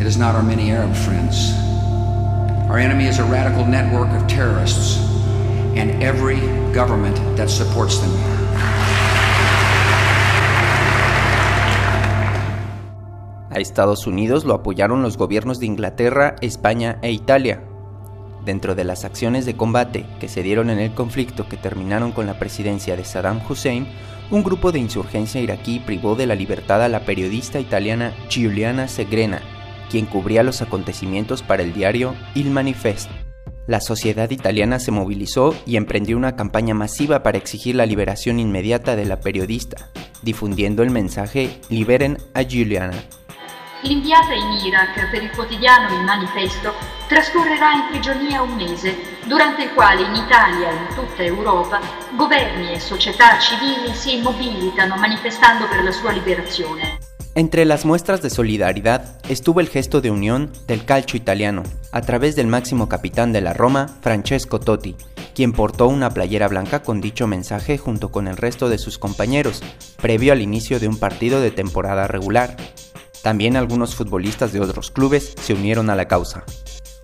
It 0.01 0.07
is 0.07 0.19
not 0.19 0.35
our 0.35 0.43
many 0.43 0.73
Arab 0.73 0.95
friends. 0.95 1.53
Our 2.69 2.79
enemy 2.79 3.07
is 3.09 3.19
a 3.19 3.25
radical 3.25 3.65
network 3.65 4.09
of 4.11 4.27
terrorists 4.27 4.99
and 5.77 6.03
every 6.03 6.41
government 6.75 7.17
that 7.37 7.49
supports 7.49 7.99
them. 8.01 8.11
A 13.51 13.61
Estados 13.61 14.07
Unidos 14.07 14.45
lo 14.45 14.55
apoyaron 14.55 15.03
los 15.03 15.17
gobiernos 15.17 15.59
de 15.59 15.67
Inglaterra, 15.67 16.37
España 16.43 16.99
e 17.03 17.11
Italia. 17.11 17.68
Dentro 18.49 18.75
de 18.75 18.85
las 18.85 19.05
acciones 19.05 19.45
de 19.45 19.59
combate 19.59 20.07
que 20.21 20.27
se 20.27 20.43
dieron 20.43 20.71
en 20.71 20.79
el 20.79 20.95
conflicto 20.95 21.47
que 21.51 21.59
terminaron 21.59 22.13
con 22.13 22.25
la 22.25 22.39
presidencia 22.39 22.97
de 22.97 23.05
Saddam 23.05 23.43
Hussein, 23.47 23.87
un 24.31 24.43
grupo 24.43 24.73
de 24.73 24.79
insurgencia 24.79 25.43
iraquí 25.43 25.81
privó 25.81 26.15
de 26.15 26.25
la 26.25 26.35
libertad 26.35 26.83
a 26.83 26.89
la 26.89 27.01
periodista 27.01 27.61
italiana 27.61 28.15
Giuliana 28.31 28.89
Segrena, 28.89 29.43
quien 29.91 30.07
cubría 30.07 30.43
los 30.43 30.63
acontecimientos 30.63 31.43
para 31.43 31.63
el 31.63 31.75
diario 31.75 32.15
Il 32.35 32.51
Manifesto. 32.51 33.13
La 33.67 33.83
sociedad 33.83 34.31
italiana 34.31 34.79
se 34.79 34.93
movilizó 34.93 35.55
y 35.67 35.77
emprendió 35.77 36.17
una 36.17 36.35
campaña 36.35 36.73
masiva 36.73 37.23
para 37.23 37.37
exigir 37.37 37.75
la 37.75 37.85
liberación 37.85 38.41
inmediata 38.41 38.97
de 38.97 39.05
la 39.05 39.21
periodista, 39.21 39.91
difundiendo 40.23 40.83
el 40.83 40.89
mensaje 40.89 41.61
Liberen 41.69 42.17
a 42.33 42.45
Giuliana. 42.45 42.97
L'inviata 43.83 44.35
in 44.35 44.67
Iraq 44.67 45.09
per 45.09 45.23
il 45.23 45.31
quotidiano 45.31 45.95
Il 45.95 46.03
Manifesto 46.03 46.75
trascorrerà 47.07 47.73
in 47.73 47.87
prigionia 47.91 48.43
un 48.43 48.57
mese, 48.57 48.97
durante 49.25 49.63
il 49.63 49.73
quale 49.73 50.03
in 50.03 50.17
Italia 50.17 50.71
e 50.71 50.75
in 50.75 50.95
tutta 50.97 51.23
Europa 51.23 51.81
governi 52.17 52.73
e 52.73 52.81
società 52.81 53.39
civili 53.39 53.95
si 53.95 54.21
mobilitano 54.21 54.97
manifestando 54.97 55.69
per 55.69 55.85
la 55.85 55.93
sua 55.93 56.11
liberazione. 56.11 56.99
Entre 57.35 57.65
las 57.65 57.85
muestras 57.85 58.21
de 58.21 58.31
solidaridad 58.31 59.21
estuvo 59.29 59.61
el 59.61 59.69
gesto 59.69 60.01
de 60.01 60.11
unión 60.11 60.51
del 60.67 60.85
calcio 60.85 61.17
italiano, 61.17 61.63
a 61.93 62.01
través 62.01 62.35
del 62.35 62.49
máximo 62.49 62.89
capitán 62.89 63.33
de 63.33 63.43
la 63.43 63.53
Roma, 63.53 63.87
Francesco 64.01 64.59
Totti, 64.59 64.97
quien 65.37 65.53
portó 65.53 65.87
una 65.87 66.11
playera 66.11 66.49
blanca 66.49 66.83
con 66.83 67.01
dicho 67.01 67.29
mensaje 67.29 67.79
junto 67.79 68.11
con 68.11 68.27
el 68.27 68.37
resto 68.37 68.69
de 68.69 68.79
sus 68.79 68.99
compañeros, 68.99 69.63
previo 70.03 70.33
al 70.33 70.43
inicio 70.43 70.81
de 70.81 70.89
un 70.89 70.99
partido 70.99 71.41
de 71.41 71.53
temporada 71.53 72.09
regular. 72.09 72.57
También 73.29 73.59
algunos 73.59 73.95
futbolistas 73.95 74.55
de 74.55 74.61
otros 74.61 74.91
clubes 74.91 75.35
se 75.39 75.53
unieron 75.53 75.91
a 75.91 75.95
la 75.95 76.09
causa. 76.09 76.45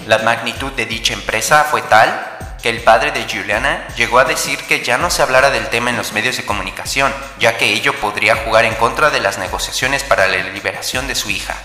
La 0.07 0.21
magnitud 0.21 0.73
de 0.73 0.87
dicha 0.87 1.13
empresa 1.13 1.65
fue 1.65 1.83
tal 1.83 2.57
que 2.63 2.71
el 2.71 2.81
padre 2.81 3.13
de 3.13 3.27
Juliana 3.29 3.87
llegó 3.95 4.19
a 4.19 4.25
decir 4.25 4.59
que 4.67 4.83
ya 4.83 4.97
no 4.97 5.11
se 5.11 5.21
hablara 5.21 5.51
del 5.51 5.67
tema 5.67 5.91
en 5.91 5.99
los 5.99 6.15
medios 6.15 6.39
de 6.39 6.47
comunicación, 6.47 7.13
ya 7.39 7.59
que 7.59 7.75
ello 7.75 7.93
podría 8.01 8.37
jugar 8.37 8.65
en 8.65 8.73
contra 8.77 9.11
de 9.11 9.21
las 9.21 9.37
negociaciones 9.39 10.03
para 10.03 10.27
la 10.27 10.51
liberación 10.51 11.07
de 11.09 11.15
su 11.15 11.29
hija. 11.29 11.57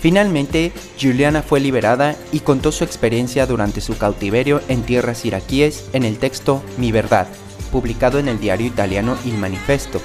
Finalmente, 0.00 0.72
Juliana 0.98 1.42
fue 1.42 1.60
liberada 1.60 2.16
y 2.32 2.40
contó 2.40 2.72
su 2.72 2.84
experiencia 2.84 3.44
durante 3.44 3.82
su 3.82 3.98
cautiverio 3.98 4.62
en 4.68 4.84
tierras 4.84 5.26
iraquíes 5.26 5.90
en 5.92 6.04
el 6.04 6.18
texto 6.18 6.64
Mi 6.78 6.92
Verdad, 6.92 7.26
publicado 7.70 8.18
en 8.18 8.28
el 8.28 8.40
diario 8.40 8.66
italiano 8.66 9.18
Il 9.26 9.36
Manifesto. 9.36 10.00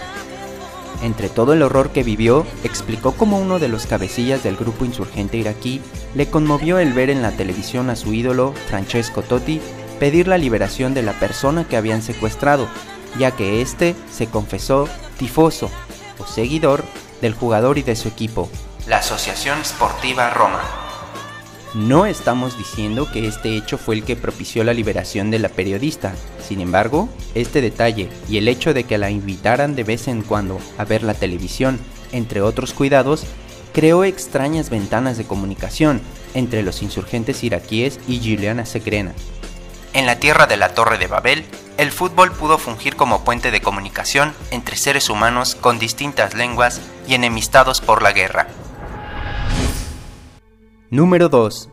Entre 1.01 1.29
todo 1.29 1.53
el 1.53 1.61
horror 1.61 1.91
que 1.91 2.03
vivió, 2.03 2.45
explicó 2.63 3.11
cómo 3.13 3.39
uno 3.39 3.59
de 3.59 3.67
los 3.67 3.85
cabecillas 3.85 4.43
del 4.43 4.55
grupo 4.55 4.85
insurgente 4.85 5.37
iraquí 5.37 5.81
le 6.15 6.29
conmovió 6.29 6.79
el 6.79 6.93
ver 6.93 7.09
en 7.09 7.21
la 7.21 7.31
televisión 7.31 7.89
a 7.89 7.95
su 7.95 8.13
ídolo, 8.13 8.53
Francesco 8.69 9.21
Totti, 9.21 9.61
pedir 9.99 10.27
la 10.27 10.37
liberación 10.37 10.93
de 10.93 11.03
la 11.03 11.13
persona 11.13 11.67
que 11.67 11.77
habían 11.77 12.01
secuestrado, 12.01 12.67
ya 13.17 13.31
que 13.31 13.61
éste 13.61 13.95
se 14.11 14.27
confesó 14.27 14.87
tifoso 15.17 15.69
o 16.19 16.25
seguidor 16.25 16.83
del 17.21 17.33
jugador 17.33 17.77
y 17.77 17.83
de 17.83 17.95
su 17.95 18.07
equipo, 18.07 18.49
la 18.87 18.97
Asociación 18.97 19.63
Sportiva 19.65 20.29
Roma. 20.29 20.84
No 21.75 22.05
estamos 22.05 22.57
diciendo 22.57 23.11
que 23.11 23.27
este 23.27 23.57
hecho 23.57 23.77
fue 23.77 23.95
el 23.95 24.05
que 24.05 24.15
propició 24.15 24.63
la 24.63 24.73
liberación 24.73 25.29
de 25.29 25.39
la 25.39 25.49
periodista, 25.49 26.13
sin 26.41 26.61
embargo, 26.61 27.09
este 27.33 27.59
detalle 27.59 28.09
y 28.29 28.37
el 28.37 28.47
hecho 28.47 28.73
de 28.73 28.85
que 28.85 28.97
la 28.97 29.09
invitaran 29.09 29.75
de 29.75 29.83
vez 29.83 30.07
en 30.07 30.21
cuando 30.21 30.57
a 30.77 30.85
ver 30.85 31.03
la 31.03 31.13
televisión, 31.13 31.77
entre 32.13 32.41
otros 32.41 32.73
cuidados, 32.73 33.25
creó 33.73 34.05
extrañas 34.05 34.69
ventanas 34.69 35.17
de 35.17 35.25
comunicación 35.25 35.99
entre 36.33 36.63
los 36.63 36.81
insurgentes 36.81 37.43
iraquíes 37.43 37.99
y 38.07 38.19
Juliana 38.19 38.65
Segrena. 38.65 39.11
En 39.91 40.05
la 40.05 40.17
tierra 40.17 40.47
de 40.47 40.55
la 40.55 40.69
Torre 40.69 40.97
de 40.97 41.07
Babel, 41.07 41.43
el 41.77 41.91
fútbol 41.91 42.31
pudo 42.31 42.57
fungir 42.57 42.95
como 42.95 43.25
puente 43.25 43.51
de 43.51 43.59
comunicación 43.59 44.33
entre 44.49 44.77
seres 44.77 45.09
humanos 45.09 45.55
con 45.55 45.77
distintas 45.77 46.35
lenguas 46.35 46.79
y 47.05 47.15
enemistados 47.15 47.81
por 47.81 48.01
la 48.01 48.13
guerra. 48.13 48.47
Número 50.95 51.27
2. 51.27 51.67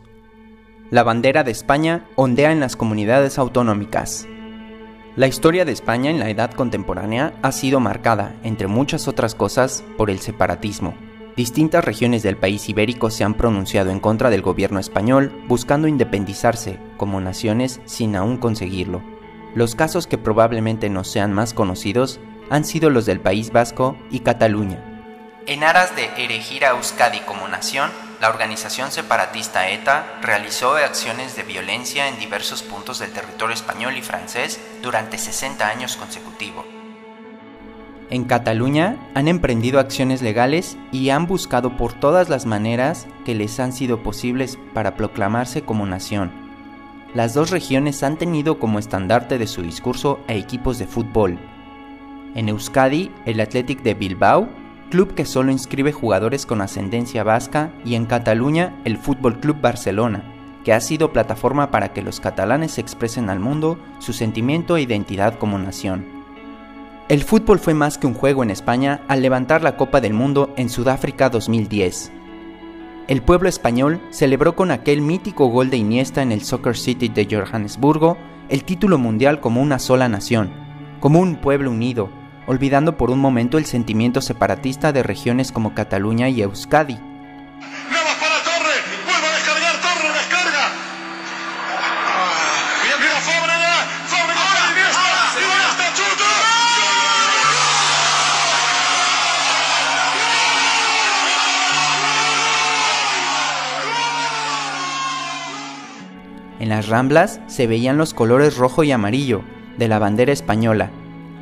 La 0.90 1.04
bandera 1.04 1.44
de 1.44 1.52
España 1.52 2.08
ondea 2.16 2.50
en 2.50 2.58
las 2.58 2.74
comunidades 2.74 3.38
autonómicas. 3.38 4.26
La 5.14 5.28
historia 5.28 5.64
de 5.64 5.70
España 5.70 6.10
en 6.10 6.18
la 6.18 6.28
edad 6.28 6.50
contemporánea 6.50 7.32
ha 7.40 7.52
sido 7.52 7.78
marcada, 7.78 8.34
entre 8.42 8.66
muchas 8.66 9.06
otras 9.06 9.36
cosas, 9.36 9.84
por 9.96 10.10
el 10.10 10.18
separatismo. 10.18 10.94
Distintas 11.36 11.84
regiones 11.84 12.24
del 12.24 12.36
país 12.36 12.68
ibérico 12.68 13.10
se 13.10 13.22
han 13.22 13.34
pronunciado 13.34 13.90
en 13.90 14.00
contra 14.00 14.28
del 14.28 14.42
gobierno 14.42 14.80
español, 14.80 15.30
buscando 15.46 15.86
independizarse 15.86 16.80
como 16.96 17.20
naciones 17.20 17.80
sin 17.84 18.16
aún 18.16 18.38
conseguirlo. 18.38 19.04
Los 19.54 19.76
casos 19.76 20.08
que 20.08 20.18
probablemente 20.18 20.90
no 20.90 21.04
sean 21.04 21.32
más 21.32 21.54
conocidos 21.54 22.18
han 22.50 22.64
sido 22.64 22.90
los 22.90 23.06
del 23.06 23.20
País 23.20 23.52
Vasco 23.52 23.96
y 24.10 24.18
Cataluña. 24.18 24.82
En 25.46 25.62
aras 25.62 25.94
de 25.94 26.06
erigir 26.24 26.64
a 26.64 26.70
Euskadi 26.70 27.20
como 27.20 27.46
nación, 27.46 27.88
la 28.22 28.28
organización 28.28 28.92
separatista 28.92 29.68
ETA 29.68 30.20
realizó 30.22 30.76
acciones 30.76 31.34
de 31.34 31.42
violencia 31.42 32.06
en 32.06 32.20
diversos 32.20 32.62
puntos 32.62 33.00
del 33.00 33.10
territorio 33.10 33.52
español 33.52 33.96
y 33.96 34.00
francés 34.00 34.60
durante 34.80 35.18
60 35.18 35.66
años 35.66 35.96
consecutivos. 35.96 36.64
En 38.10 38.22
Cataluña 38.22 38.96
han 39.16 39.26
emprendido 39.26 39.80
acciones 39.80 40.22
legales 40.22 40.76
y 40.92 41.10
han 41.10 41.26
buscado 41.26 41.76
por 41.76 41.94
todas 41.94 42.28
las 42.28 42.46
maneras 42.46 43.08
que 43.24 43.34
les 43.34 43.58
han 43.58 43.72
sido 43.72 44.04
posibles 44.04 44.56
para 44.72 44.94
proclamarse 44.94 45.62
como 45.62 45.84
nación. 45.84 46.30
Las 47.14 47.34
dos 47.34 47.50
regiones 47.50 48.04
han 48.04 48.18
tenido 48.18 48.60
como 48.60 48.78
estandarte 48.78 49.36
de 49.36 49.48
su 49.48 49.62
discurso 49.62 50.20
a 50.28 50.34
equipos 50.34 50.78
de 50.78 50.86
fútbol. 50.86 51.40
En 52.36 52.48
Euskadi, 52.48 53.10
el 53.26 53.40
Athletic 53.40 53.82
de 53.82 53.94
Bilbao 53.94 54.61
club 54.92 55.14
que 55.14 55.24
solo 55.24 55.50
inscribe 55.50 55.90
jugadores 55.90 56.44
con 56.44 56.60
ascendencia 56.60 57.24
vasca, 57.24 57.72
y 57.82 57.94
en 57.94 58.04
Cataluña 58.04 58.78
el 58.84 58.98
Fútbol 58.98 59.40
Club 59.40 59.56
Barcelona, 59.58 60.22
que 60.64 60.74
ha 60.74 60.80
sido 60.82 61.14
plataforma 61.14 61.70
para 61.70 61.94
que 61.94 62.02
los 62.02 62.20
catalanes 62.20 62.76
expresen 62.76 63.30
al 63.30 63.40
mundo 63.40 63.78
su 64.00 64.12
sentimiento 64.12 64.76
e 64.76 64.82
identidad 64.82 65.38
como 65.38 65.58
nación. 65.58 66.04
El 67.08 67.22
fútbol 67.22 67.58
fue 67.58 67.72
más 67.72 67.96
que 67.96 68.06
un 68.06 68.12
juego 68.12 68.42
en 68.42 68.50
España 68.50 69.00
al 69.08 69.22
levantar 69.22 69.62
la 69.62 69.78
Copa 69.78 70.02
del 70.02 70.12
Mundo 70.12 70.52
en 70.58 70.68
Sudáfrica 70.68 71.30
2010. 71.30 72.12
El 73.08 73.22
pueblo 73.22 73.48
español 73.48 73.98
celebró 74.10 74.54
con 74.54 74.70
aquel 74.70 75.00
mítico 75.00 75.46
gol 75.46 75.70
de 75.70 75.78
Iniesta 75.78 76.20
en 76.20 76.32
el 76.32 76.42
Soccer 76.42 76.76
City 76.76 77.08
de 77.08 77.26
Johannesburgo 77.30 78.18
el 78.50 78.64
título 78.64 78.98
mundial 78.98 79.40
como 79.40 79.62
una 79.62 79.78
sola 79.78 80.10
nación, 80.10 80.50
como 81.00 81.18
un 81.18 81.36
pueblo 81.36 81.70
unido, 81.70 82.10
olvidando 82.52 82.98
por 82.98 83.10
un 83.10 83.18
momento 83.18 83.56
el 83.56 83.64
sentimiento 83.64 84.20
separatista 84.20 84.92
de 84.92 85.02
regiones 85.02 85.52
como 85.52 85.74
Cataluña 85.74 86.28
y 86.28 86.42
Euskadi. 86.42 86.98
En 106.60 106.68
las 106.68 106.86
ramblas 106.88 107.40
se 107.48 107.66
veían 107.66 107.96
los 107.96 108.14
colores 108.14 108.56
rojo 108.56 108.84
y 108.84 108.92
amarillo 108.92 109.42
de 109.78 109.88
la 109.88 109.98
bandera 109.98 110.32
española 110.32 110.90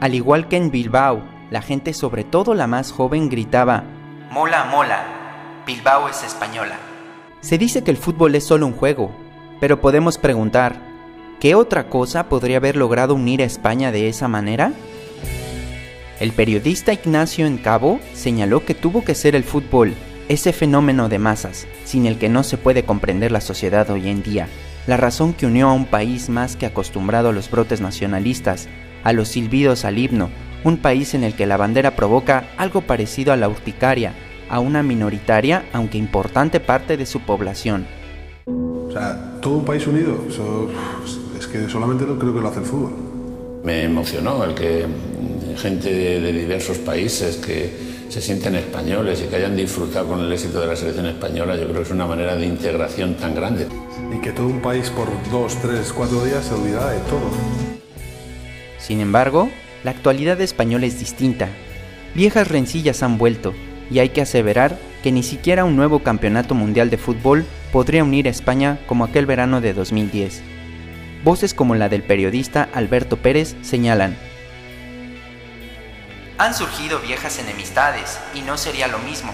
al 0.00 0.14
igual 0.14 0.49
que 0.49 0.57
en 0.57 0.71
Bilbao, 0.71 1.23
la 1.50 1.62
gente, 1.62 1.92
sobre 1.92 2.25
todo 2.25 2.54
la 2.54 2.66
más 2.66 2.90
joven, 2.90 3.28
gritaba, 3.28 3.85
Mola, 4.30 4.64
mola, 4.64 5.04
Bilbao 5.66 6.09
es 6.09 6.23
española. 6.23 6.78
Se 7.40 7.59
dice 7.59 7.83
que 7.83 7.90
el 7.90 7.97
fútbol 7.97 8.35
es 8.35 8.45
solo 8.45 8.66
un 8.66 8.73
juego, 8.73 9.11
pero 9.61 9.80
podemos 9.80 10.19
preguntar, 10.19 10.76
¿qué 11.40 11.54
otra 11.54 11.88
cosa 11.88 12.28
podría 12.28 12.59
haber 12.59 12.76
logrado 12.76 13.14
unir 13.14 13.42
a 13.42 13.47
España 13.47 13.92
de 13.92 14.09
esa 14.09 14.28
manera? 14.28 14.73
El 16.21 16.33
periodista 16.33 16.92
Ignacio 16.92 17.47
Encabo 17.47 17.99
señaló 18.14 18.64
que 18.64 18.75
tuvo 18.75 19.04
que 19.04 19.14
ser 19.14 19.35
el 19.35 19.45
fútbol, 19.45 19.95
ese 20.28 20.52
fenómeno 20.52 21.09
de 21.09 21.19
masas, 21.19 21.66
sin 21.85 22.07
el 22.07 22.19
que 22.19 22.28
no 22.28 22.42
se 22.42 22.57
puede 22.57 22.85
comprender 22.85 23.33
la 23.33 23.40
sociedad 23.40 23.90
hoy 23.90 24.09
en 24.09 24.23
día, 24.23 24.49
la 24.87 24.97
razón 24.97 25.33
que 25.33 25.47
unió 25.47 25.69
a 25.69 25.73
un 25.73 25.87
país 25.87 26.28
más 26.28 26.57
que 26.57 26.66
acostumbrado 26.66 27.30
a 27.30 27.33
los 27.33 27.50
brotes 27.50 27.80
nacionalistas, 27.80 28.69
a 29.04 29.12
los 29.12 29.28
silbidos 29.28 29.85
al 29.85 29.99
himno, 29.99 30.30
un 30.64 30.76
país 30.76 31.14
en 31.14 31.25
el 31.25 31.35
que 31.35 31.47
la 31.47 31.57
bandera 31.57 31.97
provoca 31.97 32.45
algo 32.57 32.83
parecido 32.83 33.33
a 33.33 33.37
la 33.37 33.49
urticaria, 33.49 34.14
a 34.49 34.61
una 34.61 34.83
minoritaria 34.83 35.64
aunque 35.73 35.99
importante 35.99 36.61
parte 36.61 36.97
de 36.97 37.07
su 37.07 37.21
población. 37.21 37.87
O 38.47 38.92
sea, 38.92 39.38
todo 39.40 39.54
un 39.54 39.64
país 39.64 39.87
unido, 39.87 40.25
eso 40.28 40.69
es 41.38 41.47
que 41.47 41.69
solamente 41.69 42.04
no 42.04 42.19
creo 42.19 42.35
que 42.35 42.40
lo 42.40 42.49
hace 42.49 42.59
el 42.59 42.66
fútbol. 42.66 42.92
Me 43.64 43.85
emocionó 43.85 44.42
el 44.45 44.54
que 44.54 44.87
gente 45.57 45.92
de, 45.92 46.33
diversos 46.33 46.78
países 46.78 47.37
que 47.37 47.90
se 48.09 48.21
sienten 48.21 48.57
españoles 48.57 49.23
y 49.25 49.28
que 49.28 49.37
hayan 49.37 49.57
disfrutado 49.57 50.09
con 50.09 50.21
el 50.21 50.33
éxito 50.33 50.61
de 50.61 50.66
la 50.66 50.75
selección 50.75 51.07
española, 51.07 51.54
yo 51.54 51.64
creo 51.64 51.76
que 51.76 51.83
es 51.83 51.90
una 51.90 52.07
manera 52.07 52.35
de 52.35 52.47
integración 52.47 53.14
tan 53.14 53.35
grande. 53.35 53.69
Y 54.12 54.21
que 54.21 54.33
todo 54.33 54.47
un 54.47 54.61
país 54.61 54.90
por 54.90 55.09
dos, 55.30 55.57
tres, 55.62 55.92
cuatro 55.92 56.25
días 56.25 56.45
se 56.45 56.54
olvida 56.54 56.90
de 56.90 56.99
todo. 57.00 57.69
Sin 58.90 59.00
embargo, 59.00 59.49
la 59.85 59.92
actualidad 59.92 60.40
española 60.40 60.85
es 60.85 60.99
distinta. 60.99 61.49
Viejas 62.16 62.49
rencillas 62.49 63.04
han 63.04 63.18
vuelto, 63.18 63.54
y 63.88 64.00
hay 64.00 64.09
que 64.09 64.20
aseverar 64.20 64.76
que 65.04 65.12
ni 65.12 65.23
siquiera 65.23 65.64
un 65.64 65.76
nuevo 65.76 66.00
campeonato 66.00 66.56
mundial 66.56 66.90
de 66.90 66.99
fútbol 66.99 67.47
podría 67.70 68.02
unir 68.02 68.26
a 68.26 68.30
España 68.30 68.80
como 68.88 69.04
aquel 69.04 69.26
verano 69.26 69.61
de 69.61 69.75
2010. 69.75 70.42
Voces 71.23 71.54
como 71.54 71.76
la 71.76 71.88
del 71.88 72.02
periodista 72.02 72.68
Alberto 72.75 73.16
Pérez 73.16 73.54
señalan, 73.62 74.16
Han 76.38 76.52
surgido 76.52 76.99
viejas 76.99 77.38
enemistades 77.38 78.18
y 78.35 78.40
no 78.40 78.59
sería 78.59 78.88
lo 78.88 78.99
mismo. 78.99 79.32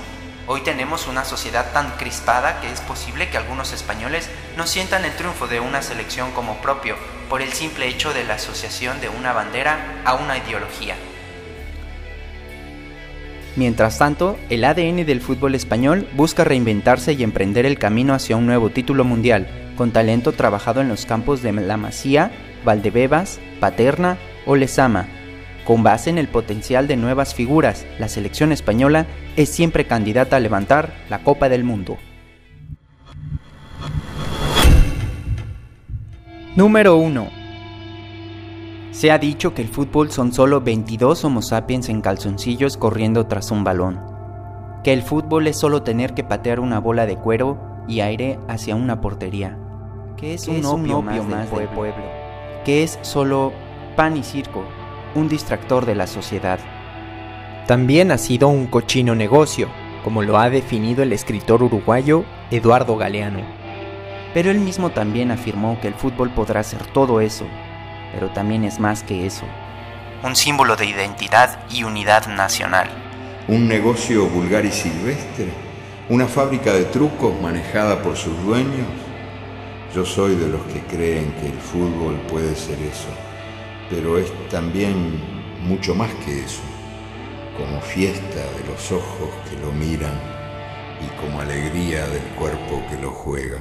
Hoy 0.49 0.61
tenemos 0.61 1.09
una 1.09 1.25
sociedad 1.25 1.73
tan 1.73 1.91
crispada 1.97 2.61
que 2.61 2.71
es 2.71 2.81
posible 2.81 3.29
que 3.29 3.37
algunos 3.37 3.73
españoles 3.73 4.31
no 4.57 4.69
sientan 4.69 5.05
el 5.05 5.11
triunfo 5.17 5.49
de 5.49 5.59
una 5.59 5.83
selección 5.83 6.31
como 6.31 6.59
propio 6.59 6.95
por 7.29 7.43
el 7.43 7.53
simple 7.53 7.89
hecho 7.89 8.15
de 8.15 8.23
la 8.23 8.35
asociación 8.35 9.01
de 9.01 9.09
una 9.09 9.33
bandera 9.33 10.03
a 10.05 10.15
una 10.15 10.39
ideología. 10.39 10.95
Mientras 13.57 13.99
tanto, 13.99 14.39
el 14.49 14.65
ADN 14.65 15.05
del 15.05 15.21
fútbol 15.21 15.57
español 15.57 16.09
busca 16.13 16.45
reinventarse 16.45 17.15
y 17.15 17.25
emprender 17.25 17.67
el 17.67 17.79
camino 17.79 18.15
hacia 18.15 18.37
un 18.37 18.47
nuevo 18.47 18.71
título 18.71 19.03
mundial, 19.03 19.49
con 19.77 19.91
talento 19.91 20.31
trabajado 20.31 20.81
en 20.81 20.89
los 20.89 21.07
campos 21.07 21.43
de 21.43 21.53
La 21.55 21.77
Masía, 21.77 22.31
Valdebebas, 22.65 23.41
Paterna 23.59 24.17
o 24.45 24.55
Lezama. 24.55 25.09
Con 25.67 25.83
base 25.83 26.11
en 26.11 26.19
el 26.19 26.29
potencial 26.29 26.87
de 26.87 26.97
nuevas 26.97 27.35
figuras, 27.35 27.85
la 27.99 28.09
selección 28.09 28.53
española 28.53 29.07
es 29.35 29.49
siempre 29.49 29.85
candidata 29.85 30.37
a 30.37 30.41
levantar 30.41 30.95
la 31.11 31.25
Copa 31.25 31.49
del 31.49 31.65
Mundo. 31.65 31.97
Número 36.55 36.97
1. 36.97 37.29
Se 38.93 39.11
ha 39.11 39.19
dicho 39.19 39.55
que 39.55 39.63
el 39.63 39.69
fútbol 39.69 40.13
son 40.13 40.33
solo 40.33 40.61
22 40.61 41.25
Homo 41.25 41.43
sapiens 41.43 41.89
en 41.89 42.01
calzoncillos 42.01 42.77
corriendo 42.77 43.27
tras 43.27 43.51
un 43.51 43.65
balón. 43.65 44.01
Que 44.85 44.93
el 44.93 45.03
fútbol 45.03 45.49
es 45.49 45.59
solo 45.59 45.83
tener 45.83 46.15
que 46.15 46.23
patear 46.23 46.61
una 46.61 46.79
bola 46.79 47.07
de 47.07 47.17
cuero 47.17 47.59
y 47.89 48.01
aire 48.01 48.39
hacia 48.47 48.77
una 48.77 49.01
portería. 49.01 49.59
Que 50.17 50.35
es, 50.35 50.47
un, 50.47 50.65
opio 50.65 51.03
más, 51.03 51.51
del 51.51 51.69
pueblo. 51.71 52.05
Que 52.65 52.85
es 52.85 53.01
solo 53.03 53.53
pan 53.97 54.17
y 54.17 54.23
circo, 54.23 54.63
un 55.17 55.29
distractor 55.29 55.87
de 55.87 55.95
la 55.95 56.07
sociedad. 56.07 56.59
También 57.67 58.11
ha 58.11 58.19
sido 58.19 58.49
un 58.49 58.67
cochino 58.67 59.15
negocio, 59.15 59.69
como 60.05 60.23
lo 60.23 60.39
ha 60.39 60.51
definido 60.51 61.03
el 61.03 61.13
escritor 61.13 61.63
uruguayo 61.63 62.25
Eduardo 62.51 62.97
Galeano. 62.97 63.41
Pero 64.35 64.51
él 64.51 64.61
mismo 64.61 64.91
también 64.91 65.31
afirmó 65.31 65.81
que 65.81 65.89
el 65.89 65.95
fútbol 65.95 66.31
podrá 66.31 66.63
ser 66.63 66.87
todo 66.87 67.21
eso 67.21 67.47
pero 68.17 68.31
también 68.31 68.65
es 68.65 68.81
más 68.81 69.03
que 69.03 69.27
eso. 69.27 69.45
Un 70.23 70.35
símbolo 70.37 70.75
de 70.75 70.87
identidad 70.87 71.59
y 71.71 71.85
unidad 71.85 72.27
nacional. 72.29 72.89
Un 73.47 73.69
negocio 73.69 74.27
vulgar 74.27 74.65
y 74.65 74.73
silvestre. 74.73 75.49
Una 76.09 76.27
fábrica 76.27 76.73
de 76.73 76.85
trucos 76.85 77.39
manejada 77.43 78.03
por 78.03 78.17
sus 78.17 78.43
dueños. 78.45 78.89
Yo 79.95 80.07
soy 80.07 80.35
de 80.37 80.49
los 80.49 80.63
que 80.63 80.81
creen 80.81 81.35
que 81.41 81.47
el 81.47 81.59
fútbol 81.59 82.15
puede 82.29 82.55
ser 82.55 82.79
eso, 82.81 83.09
pero 83.91 84.19
es 84.19 84.33
también 84.49 85.21
mucho 85.63 85.95
más 85.95 86.13
que 86.25 86.41
eso, 86.41 86.63
como 87.57 87.81
fiesta 87.81 88.37
de 88.37 88.67
los 88.69 88.93
ojos 88.93 89.29
que 89.49 89.57
lo 89.61 89.73
miran 89.73 90.19
y 91.01 91.21
como 91.21 91.41
alegría 91.41 92.07
del 92.07 92.23
cuerpo 92.39 92.83
que 92.91 93.01
lo 93.01 93.11
juega. 93.11 93.59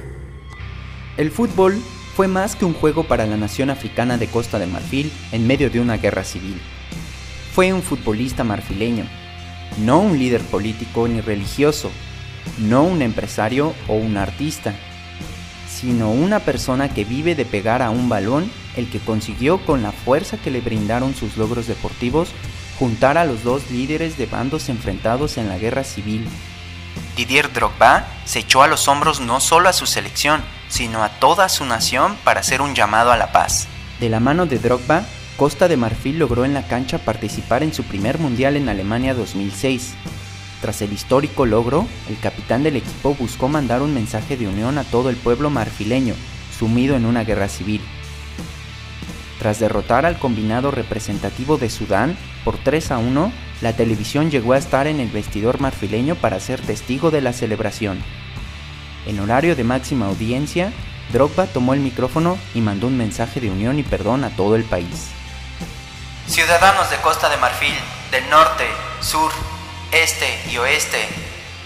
El 1.16 1.30
fútbol 1.30 1.80
fue 2.14 2.28
más 2.28 2.56
que 2.56 2.64
un 2.64 2.74
juego 2.74 3.04
para 3.04 3.26
la 3.26 3.36
nación 3.36 3.70
africana 3.70 4.18
de 4.18 4.26
Costa 4.26 4.58
de 4.58 4.66
Marfil 4.66 5.12
en 5.32 5.46
medio 5.46 5.70
de 5.70 5.80
una 5.80 5.96
guerra 5.96 6.24
civil. 6.24 6.60
Fue 7.54 7.72
un 7.72 7.82
futbolista 7.82 8.44
marfileño, 8.44 9.04
no 9.84 10.00
un 10.00 10.18
líder 10.18 10.42
político 10.42 11.08
ni 11.08 11.20
religioso, 11.20 11.90
no 12.58 12.84
un 12.84 13.02
empresario 13.02 13.74
o 13.88 13.94
un 13.94 14.16
artista, 14.16 14.74
sino 15.80 16.10
una 16.10 16.40
persona 16.40 16.88
que 16.88 17.04
vive 17.04 17.34
de 17.34 17.44
pegar 17.44 17.82
a 17.82 17.90
un 17.90 18.08
balón 18.08 18.50
el 18.76 18.88
que 18.88 18.98
consiguió 18.98 19.58
con 19.64 19.82
la 19.82 19.92
fuerza 19.92 20.38
que 20.38 20.50
le 20.50 20.60
brindaron 20.60 21.14
sus 21.14 21.36
logros 21.36 21.66
deportivos 21.66 22.30
juntar 22.78 23.18
a 23.18 23.24
los 23.24 23.42
dos 23.42 23.70
líderes 23.70 24.16
de 24.16 24.26
bandos 24.26 24.68
enfrentados 24.68 25.36
en 25.36 25.48
la 25.48 25.58
guerra 25.58 25.84
civil. 25.84 26.26
Didier 27.16 27.52
Drogba 27.52 28.06
se 28.24 28.40
echó 28.40 28.62
a 28.62 28.68
los 28.68 28.88
hombros 28.88 29.20
no 29.20 29.40
solo 29.40 29.68
a 29.68 29.74
su 29.74 29.86
selección, 29.86 30.42
sino 30.68 31.02
a 31.02 31.08
toda 31.08 31.48
su 31.48 31.64
nación 31.64 32.16
para 32.24 32.40
hacer 32.40 32.60
un 32.60 32.74
llamado 32.74 33.12
a 33.12 33.16
la 33.16 33.32
paz. 33.32 33.68
De 34.00 34.08
la 34.08 34.20
mano 34.20 34.46
de 34.46 34.58
Drogba, 34.58 35.04
Costa 35.36 35.68
de 35.68 35.76
Marfil 35.76 36.18
logró 36.18 36.46
en 36.46 36.54
la 36.54 36.66
cancha 36.66 36.98
participar 36.98 37.62
en 37.62 37.74
su 37.74 37.84
primer 37.84 38.18
mundial 38.18 38.56
en 38.56 38.68
Alemania 38.70 39.14
2006. 39.14 39.94
Tras 40.66 40.82
el 40.82 40.92
histórico 40.92 41.46
logro, 41.46 41.86
el 42.08 42.18
capitán 42.18 42.64
del 42.64 42.74
equipo 42.74 43.14
buscó 43.14 43.46
mandar 43.46 43.82
un 43.82 43.94
mensaje 43.94 44.36
de 44.36 44.48
unión 44.48 44.78
a 44.78 44.82
todo 44.82 45.10
el 45.10 45.16
pueblo 45.16 45.48
marfileño, 45.48 46.16
sumido 46.58 46.96
en 46.96 47.06
una 47.06 47.22
guerra 47.22 47.48
civil. 47.48 47.80
Tras 49.38 49.60
derrotar 49.60 50.04
al 50.04 50.18
combinado 50.18 50.72
representativo 50.72 51.56
de 51.56 51.70
Sudán 51.70 52.18
por 52.44 52.58
3 52.58 52.90
a 52.90 52.98
1, 52.98 53.32
la 53.60 53.76
televisión 53.76 54.28
llegó 54.28 54.54
a 54.54 54.58
estar 54.58 54.88
en 54.88 54.98
el 54.98 55.08
vestidor 55.08 55.60
marfileño 55.60 56.16
para 56.16 56.40
ser 56.40 56.60
testigo 56.60 57.12
de 57.12 57.20
la 57.20 57.32
celebración. 57.32 58.02
En 59.06 59.20
horario 59.20 59.54
de 59.54 59.62
máxima 59.62 60.06
audiencia, 60.06 60.72
Drogba 61.12 61.46
tomó 61.46 61.74
el 61.74 61.80
micrófono 61.80 62.38
y 62.56 62.60
mandó 62.60 62.88
un 62.88 62.96
mensaje 62.96 63.38
de 63.38 63.52
unión 63.52 63.78
y 63.78 63.84
perdón 63.84 64.24
a 64.24 64.30
todo 64.30 64.56
el 64.56 64.64
país. 64.64 65.10
Ciudadanos 66.26 66.90
de 66.90 66.96
Costa 66.96 67.28
de 67.28 67.36
Marfil, 67.36 67.76
del 68.10 68.28
norte, 68.28 68.64
sur, 69.00 69.30
este 69.92 70.26
y 70.50 70.58
oeste, 70.58 71.06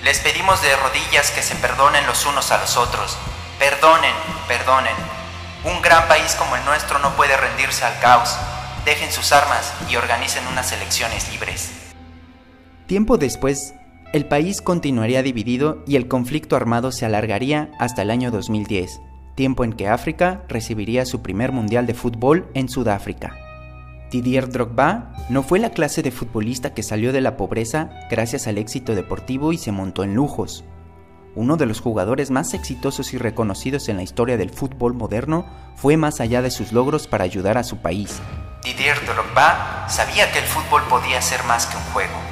les 0.05 0.19
pedimos 0.21 0.63
de 0.63 0.77
rodillas 0.77 1.31
que 1.31 1.43
se 1.43 1.55
perdonen 1.57 2.07
los 2.07 2.25
unos 2.27 2.51
a 2.53 2.61
los 2.61 2.77
otros. 2.77 3.17
Perdonen, 3.59 4.15
perdonen. 4.49 4.95
Un 5.65 5.83
gran 5.83 6.09
país 6.09 6.35
como 6.39 6.57
el 6.57 6.65
nuestro 6.65 6.99
no 6.99 7.15
puede 7.17 7.37
rendirse 7.37 7.85
al 7.85 7.99
caos. 8.01 8.37
Dejen 8.85 9.13
sus 9.13 9.33
armas 9.33 9.75
y 9.91 9.97
organicen 9.97 10.47
unas 10.47 10.73
elecciones 10.73 11.31
libres. 11.31 11.71
Tiempo 12.87 13.19
después, 13.19 13.75
el 14.13 14.27
país 14.27 14.63
continuaría 14.63 15.23
dividido 15.23 15.85
y 15.87 15.97
el 15.97 16.09
conflicto 16.09 16.57
armado 16.57 16.93
se 16.93 17.07
alargaría 17.07 17.71
hasta 17.79 18.03
el 18.03 18.11
año 18.11 18.31
2010, 18.31 19.01
tiempo 19.35 19.65
en 19.65 19.75
que 19.75 19.89
África 19.89 20.43
recibiría 20.49 21.05
su 21.05 21.23
primer 21.23 21.53
mundial 21.53 21.87
de 21.87 21.95
fútbol 21.95 22.51
en 22.55 22.69
Sudáfrica. 22.69 23.50
Didier 24.11 24.49
Drogba 24.51 25.12
no 25.29 25.44
fue 25.44 25.61
la 25.61 25.70
clase 25.70 26.03
de 26.03 26.11
futbolista 26.11 26.75
que 26.75 26.83
salió 26.83 27.12
de 27.12 27.20
la 27.20 27.37
pobreza 27.37 27.90
gracias 28.11 28.49
al 28.49 28.59
éxito 28.59 28.96
deportivo 28.96 29.53
y 29.53 29.59
se 29.59 29.70
montó 29.70 30.03
en 30.03 30.14
lujos. 30.14 30.64
Uno 31.37 31.57
de 31.57 31.66
los 31.66 31.81
jugadores 31.81 32.33
más 32.33 32.53
exitosos 32.53 33.14
y 33.14 33.18
reconocidos 33.18 33.88
en 33.88 33.96
la 33.96 34.03
historia 34.03 34.37
del 34.37 34.51
fútbol 34.51 34.94
moderno 34.94 35.46
fue 35.77 35.96
más 35.96 36.20
allá 36.20 36.42
de 36.42 36.51
sus 36.51 36.73
logros 36.73 37.07
para 37.07 37.23
ayudar 37.23 37.57
a 37.57 37.62
su 37.62 37.77
país. 37.77 38.20
Didier 38.64 38.96
Drogba 39.07 39.87
sabía 39.88 40.31
que 40.33 40.40
el 40.40 40.44
fútbol 40.44 40.83
podía 40.88 41.23
ser 41.23 41.44
más 41.44 41.66
que 41.66 41.77
un 41.77 41.85
juego 41.92 42.31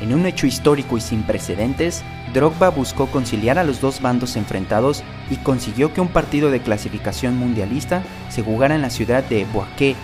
en 0.00 0.14
un 0.14 0.24
hecho 0.24 0.46
histórico 0.46 0.96
y 0.96 1.00
sin 1.00 1.22
precedentes, 1.24 2.02
Drogba 2.32 2.70
buscó 2.70 3.06
conciliar 3.06 3.58
a 3.58 3.64
los 3.64 3.80
dos 3.82 4.00
bandos 4.00 4.36
enfrentados 4.36 5.02
y 5.30 5.36
consiguió 5.36 5.92
que 5.92 6.00
un 6.00 6.08
partido 6.08 6.50
de 6.50 6.60
clasificación 6.60 7.36
mundialista 7.36 8.02
se 8.30 8.42
jugara 8.42 8.74
en 8.74 8.82
la 8.82 8.88
ciudad 8.88 9.22
de 9.24 9.44
Boaké, 9.44 9.96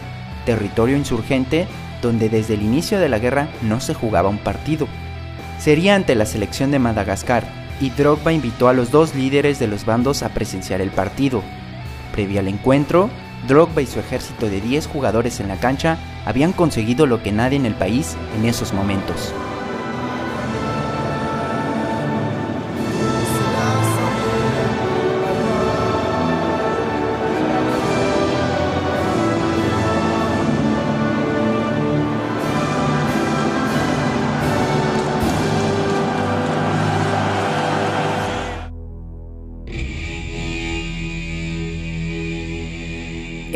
territorio 0.46 0.96
insurgente 0.96 1.66
donde 2.00 2.30
desde 2.30 2.54
el 2.54 2.62
inicio 2.62 2.98
de 2.98 3.10
la 3.10 3.18
guerra 3.18 3.48
no 3.60 3.80
se 3.80 3.92
jugaba 3.92 4.30
un 4.30 4.38
partido. 4.38 4.88
Sería 5.58 5.94
ante 5.94 6.14
la 6.14 6.24
selección 6.24 6.70
de 6.70 6.78
Madagascar 6.78 7.44
y 7.80 7.90
Drogba 7.90 8.32
invitó 8.32 8.68
a 8.68 8.72
los 8.72 8.90
dos 8.90 9.14
líderes 9.14 9.58
de 9.58 9.66
los 9.66 9.84
bandos 9.84 10.22
a 10.22 10.30
presenciar 10.30 10.80
el 10.80 10.90
partido. 10.90 11.42
Previo 12.12 12.40
al 12.40 12.48
encuentro, 12.48 13.10
Drogba 13.46 13.82
y 13.82 13.86
su 13.86 14.00
ejército 14.00 14.48
de 14.48 14.60
10 14.60 14.86
jugadores 14.86 15.40
en 15.40 15.48
la 15.48 15.56
cancha 15.56 15.98
habían 16.24 16.52
conseguido 16.52 17.06
lo 17.06 17.22
que 17.22 17.32
nadie 17.32 17.56
en 17.56 17.66
el 17.66 17.74
país 17.74 18.16
en 18.38 18.46
esos 18.46 18.72
momentos. 18.72 19.34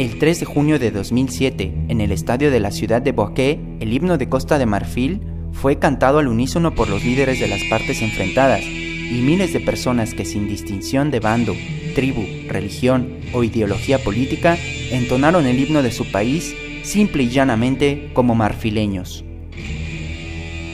El 0.00 0.18
3 0.18 0.40
de 0.40 0.46
junio 0.46 0.78
de 0.78 0.90
2007, 0.92 1.74
en 1.88 2.00
el 2.00 2.10
estadio 2.10 2.50
de 2.50 2.58
la 2.58 2.70
ciudad 2.70 3.02
de 3.02 3.12
Boaké, 3.12 3.60
el 3.80 3.92
himno 3.92 4.16
de 4.16 4.30
Costa 4.30 4.58
de 4.58 4.64
Marfil 4.64 5.20
fue 5.52 5.78
cantado 5.78 6.20
al 6.20 6.28
unísono 6.28 6.74
por 6.74 6.88
los 6.88 7.04
líderes 7.04 7.38
de 7.38 7.48
las 7.48 7.60
partes 7.64 8.00
enfrentadas 8.00 8.62
y 8.62 9.20
miles 9.22 9.52
de 9.52 9.60
personas 9.60 10.14
que 10.14 10.24
sin 10.24 10.48
distinción 10.48 11.10
de 11.10 11.20
bando, 11.20 11.54
tribu, 11.94 12.24
religión 12.48 13.18
o 13.34 13.44
ideología 13.44 14.02
política 14.02 14.56
entonaron 14.90 15.44
el 15.44 15.58
himno 15.58 15.82
de 15.82 15.92
su 15.92 16.10
país 16.10 16.54
simple 16.82 17.24
y 17.24 17.28
llanamente 17.28 18.10
como 18.14 18.34
marfileños. 18.34 19.22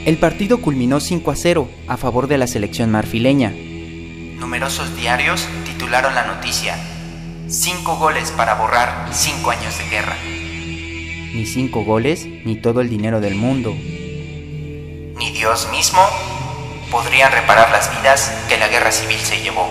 El 0.05 0.19
partido 0.19 0.59
culminó 0.59 1.01
5 1.01 1.33
a 1.33 1.35
0 1.35 1.69
a 1.89 1.97
favor 1.97 2.29
de 2.29 2.39
la 2.39 2.47
selección 2.47 2.93
marfileña. 2.93 3.53
Numerosos 4.39 4.97
diarios 4.97 5.49
titularon 5.65 6.15
la 6.15 6.29
noticia 6.29 6.77
Cinco 7.49 7.95
goles 7.95 8.33
para 8.33 8.57
borrar 8.57 9.09
cinco 9.13 9.53
años 9.53 9.79
de 9.79 9.89
guerra. 9.89 10.17
Ni 11.33 11.47
cinco 11.47 11.85
goles, 11.85 12.27
ni 12.27 12.57
todo 12.57 12.81
el 12.81 12.91
dinero 12.91 13.21
del 13.21 13.37
mundo. 13.37 13.73
Ni 13.73 15.31
Dios 15.31 15.69
mismo 15.71 16.01
podrían 16.91 17.31
reparar 17.31 17.71
las 17.71 17.89
vidas 17.97 18.37
que 18.49 18.59
la 18.59 18.67
guerra 18.67 18.91
civil 18.91 19.19
se 19.19 19.41
llevó. 19.41 19.69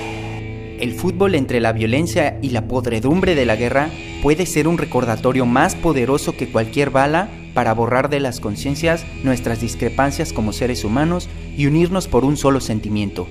El 0.80 0.94
fútbol 0.94 1.36
entre 1.36 1.60
la 1.60 1.74
violencia 1.74 2.40
y 2.42 2.52
la 2.52 2.66
podredumbre 2.66 3.36
de 3.36 3.46
la 3.46 3.58
guerra 3.58 3.90
puede 4.24 4.46
ser 4.46 4.70
un 4.70 4.78
recordatorio 4.78 5.46
más 5.46 5.76
poderoso 5.76 6.38
que 6.38 6.50
cualquier 6.50 6.92
bala 6.92 7.28
para 7.54 7.74
borrar 7.74 8.08
de 8.08 8.22
las 8.22 8.40
conciencias 8.40 9.06
nuestras 9.24 9.60
discrepancias 9.60 10.32
como 10.32 10.54
seres 10.54 10.86
humanos 10.86 11.28
y 11.58 11.66
unirnos 11.66 12.08
por 12.08 12.24
un 12.24 12.38
solo 12.38 12.62
sentimiento, 12.62 13.28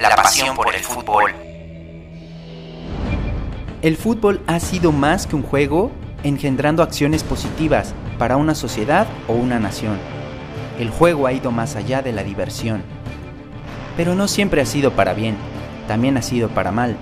la 0.00 0.16
pasión 0.16 0.56
por 0.56 0.74
el 0.74 0.82
fútbol. 0.82 1.43
El 3.84 3.98
fútbol 3.98 4.40
ha 4.46 4.60
sido 4.60 4.92
más 4.92 5.26
que 5.26 5.36
un 5.36 5.42
juego 5.42 5.92
engendrando 6.22 6.82
acciones 6.82 7.22
positivas 7.22 7.92
para 8.18 8.38
una 8.38 8.54
sociedad 8.54 9.06
o 9.28 9.34
una 9.34 9.60
nación. 9.60 9.98
El 10.78 10.88
juego 10.88 11.26
ha 11.26 11.34
ido 11.34 11.50
más 11.50 11.76
allá 11.76 12.00
de 12.00 12.14
la 12.14 12.24
diversión. 12.24 12.82
Pero 13.94 14.14
no 14.14 14.26
siempre 14.26 14.62
ha 14.62 14.64
sido 14.64 14.92
para 14.92 15.12
bien, 15.12 15.36
también 15.86 16.16
ha 16.16 16.22
sido 16.22 16.48
para 16.48 16.72
mal. 16.72 16.96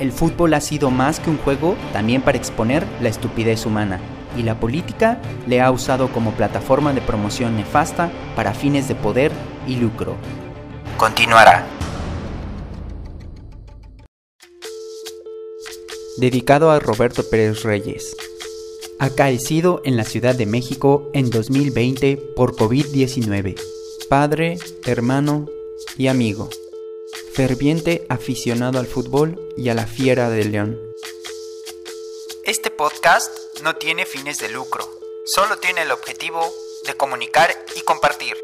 El 0.00 0.10
fútbol 0.10 0.54
ha 0.54 0.60
sido 0.60 0.90
más 0.90 1.20
que 1.20 1.30
un 1.30 1.38
juego 1.38 1.76
también 1.92 2.20
para 2.20 2.36
exponer 2.36 2.84
la 3.00 3.08
estupidez 3.08 3.64
humana, 3.64 4.00
y 4.36 4.42
la 4.42 4.56
política 4.56 5.18
le 5.46 5.60
ha 5.60 5.70
usado 5.70 6.08
como 6.08 6.32
plataforma 6.32 6.92
de 6.92 7.00
promoción 7.00 7.56
nefasta 7.56 8.10
para 8.34 8.54
fines 8.54 8.88
de 8.88 8.96
poder 8.96 9.30
y 9.68 9.76
lucro. 9.76 10.16
Continuará. 10.96 11.64
Dedicado 16.22 16.70
a 16.70 16.78
Roberto 16.78 17.28
Pérez 17.28 17.64
Reyes. 17.64 18.16
Acaecido 19.00 19.82
en 19.84 19.96
la 19.96 20.04
Ciudad 20.04 20.36
de 20.36 20.46
México 20.46 21.10
en 21.14 21.30
2020 21.30 22.16
por 22.36 22.54
COVID-19. 22.54 23.60
Padre, 24.08 24.56
hermano 24.86 25.48
y 25.98 26.06
amigo. 26.06 26.48
Ferviente 27.32 28.06
aficionado 28.08 28.78
al 28.78 28.86
fútbol 28.86 29.52
y 29.56 29.68
a 29.70 29.74
la 29.74 29.88
fiera 29.88 30.30
del 30.30 30.52
león. 30.52 30.78
Este 32.44 32.70
podcast 32.70 33.58
no 33.64 33.74
tiene 33.74 34.06
fines 34.06 34.38
de 34.38 34.48
lucro, 34.48 34.88
solo 35.26 35.58
tiene 35.58 35.82
el 35.82 35.90
objetivo 35.90 36.54
de 36.86 36.94
comunicar 36.94 37.50
y 37.74 37.80
compartir. 37.80 38.36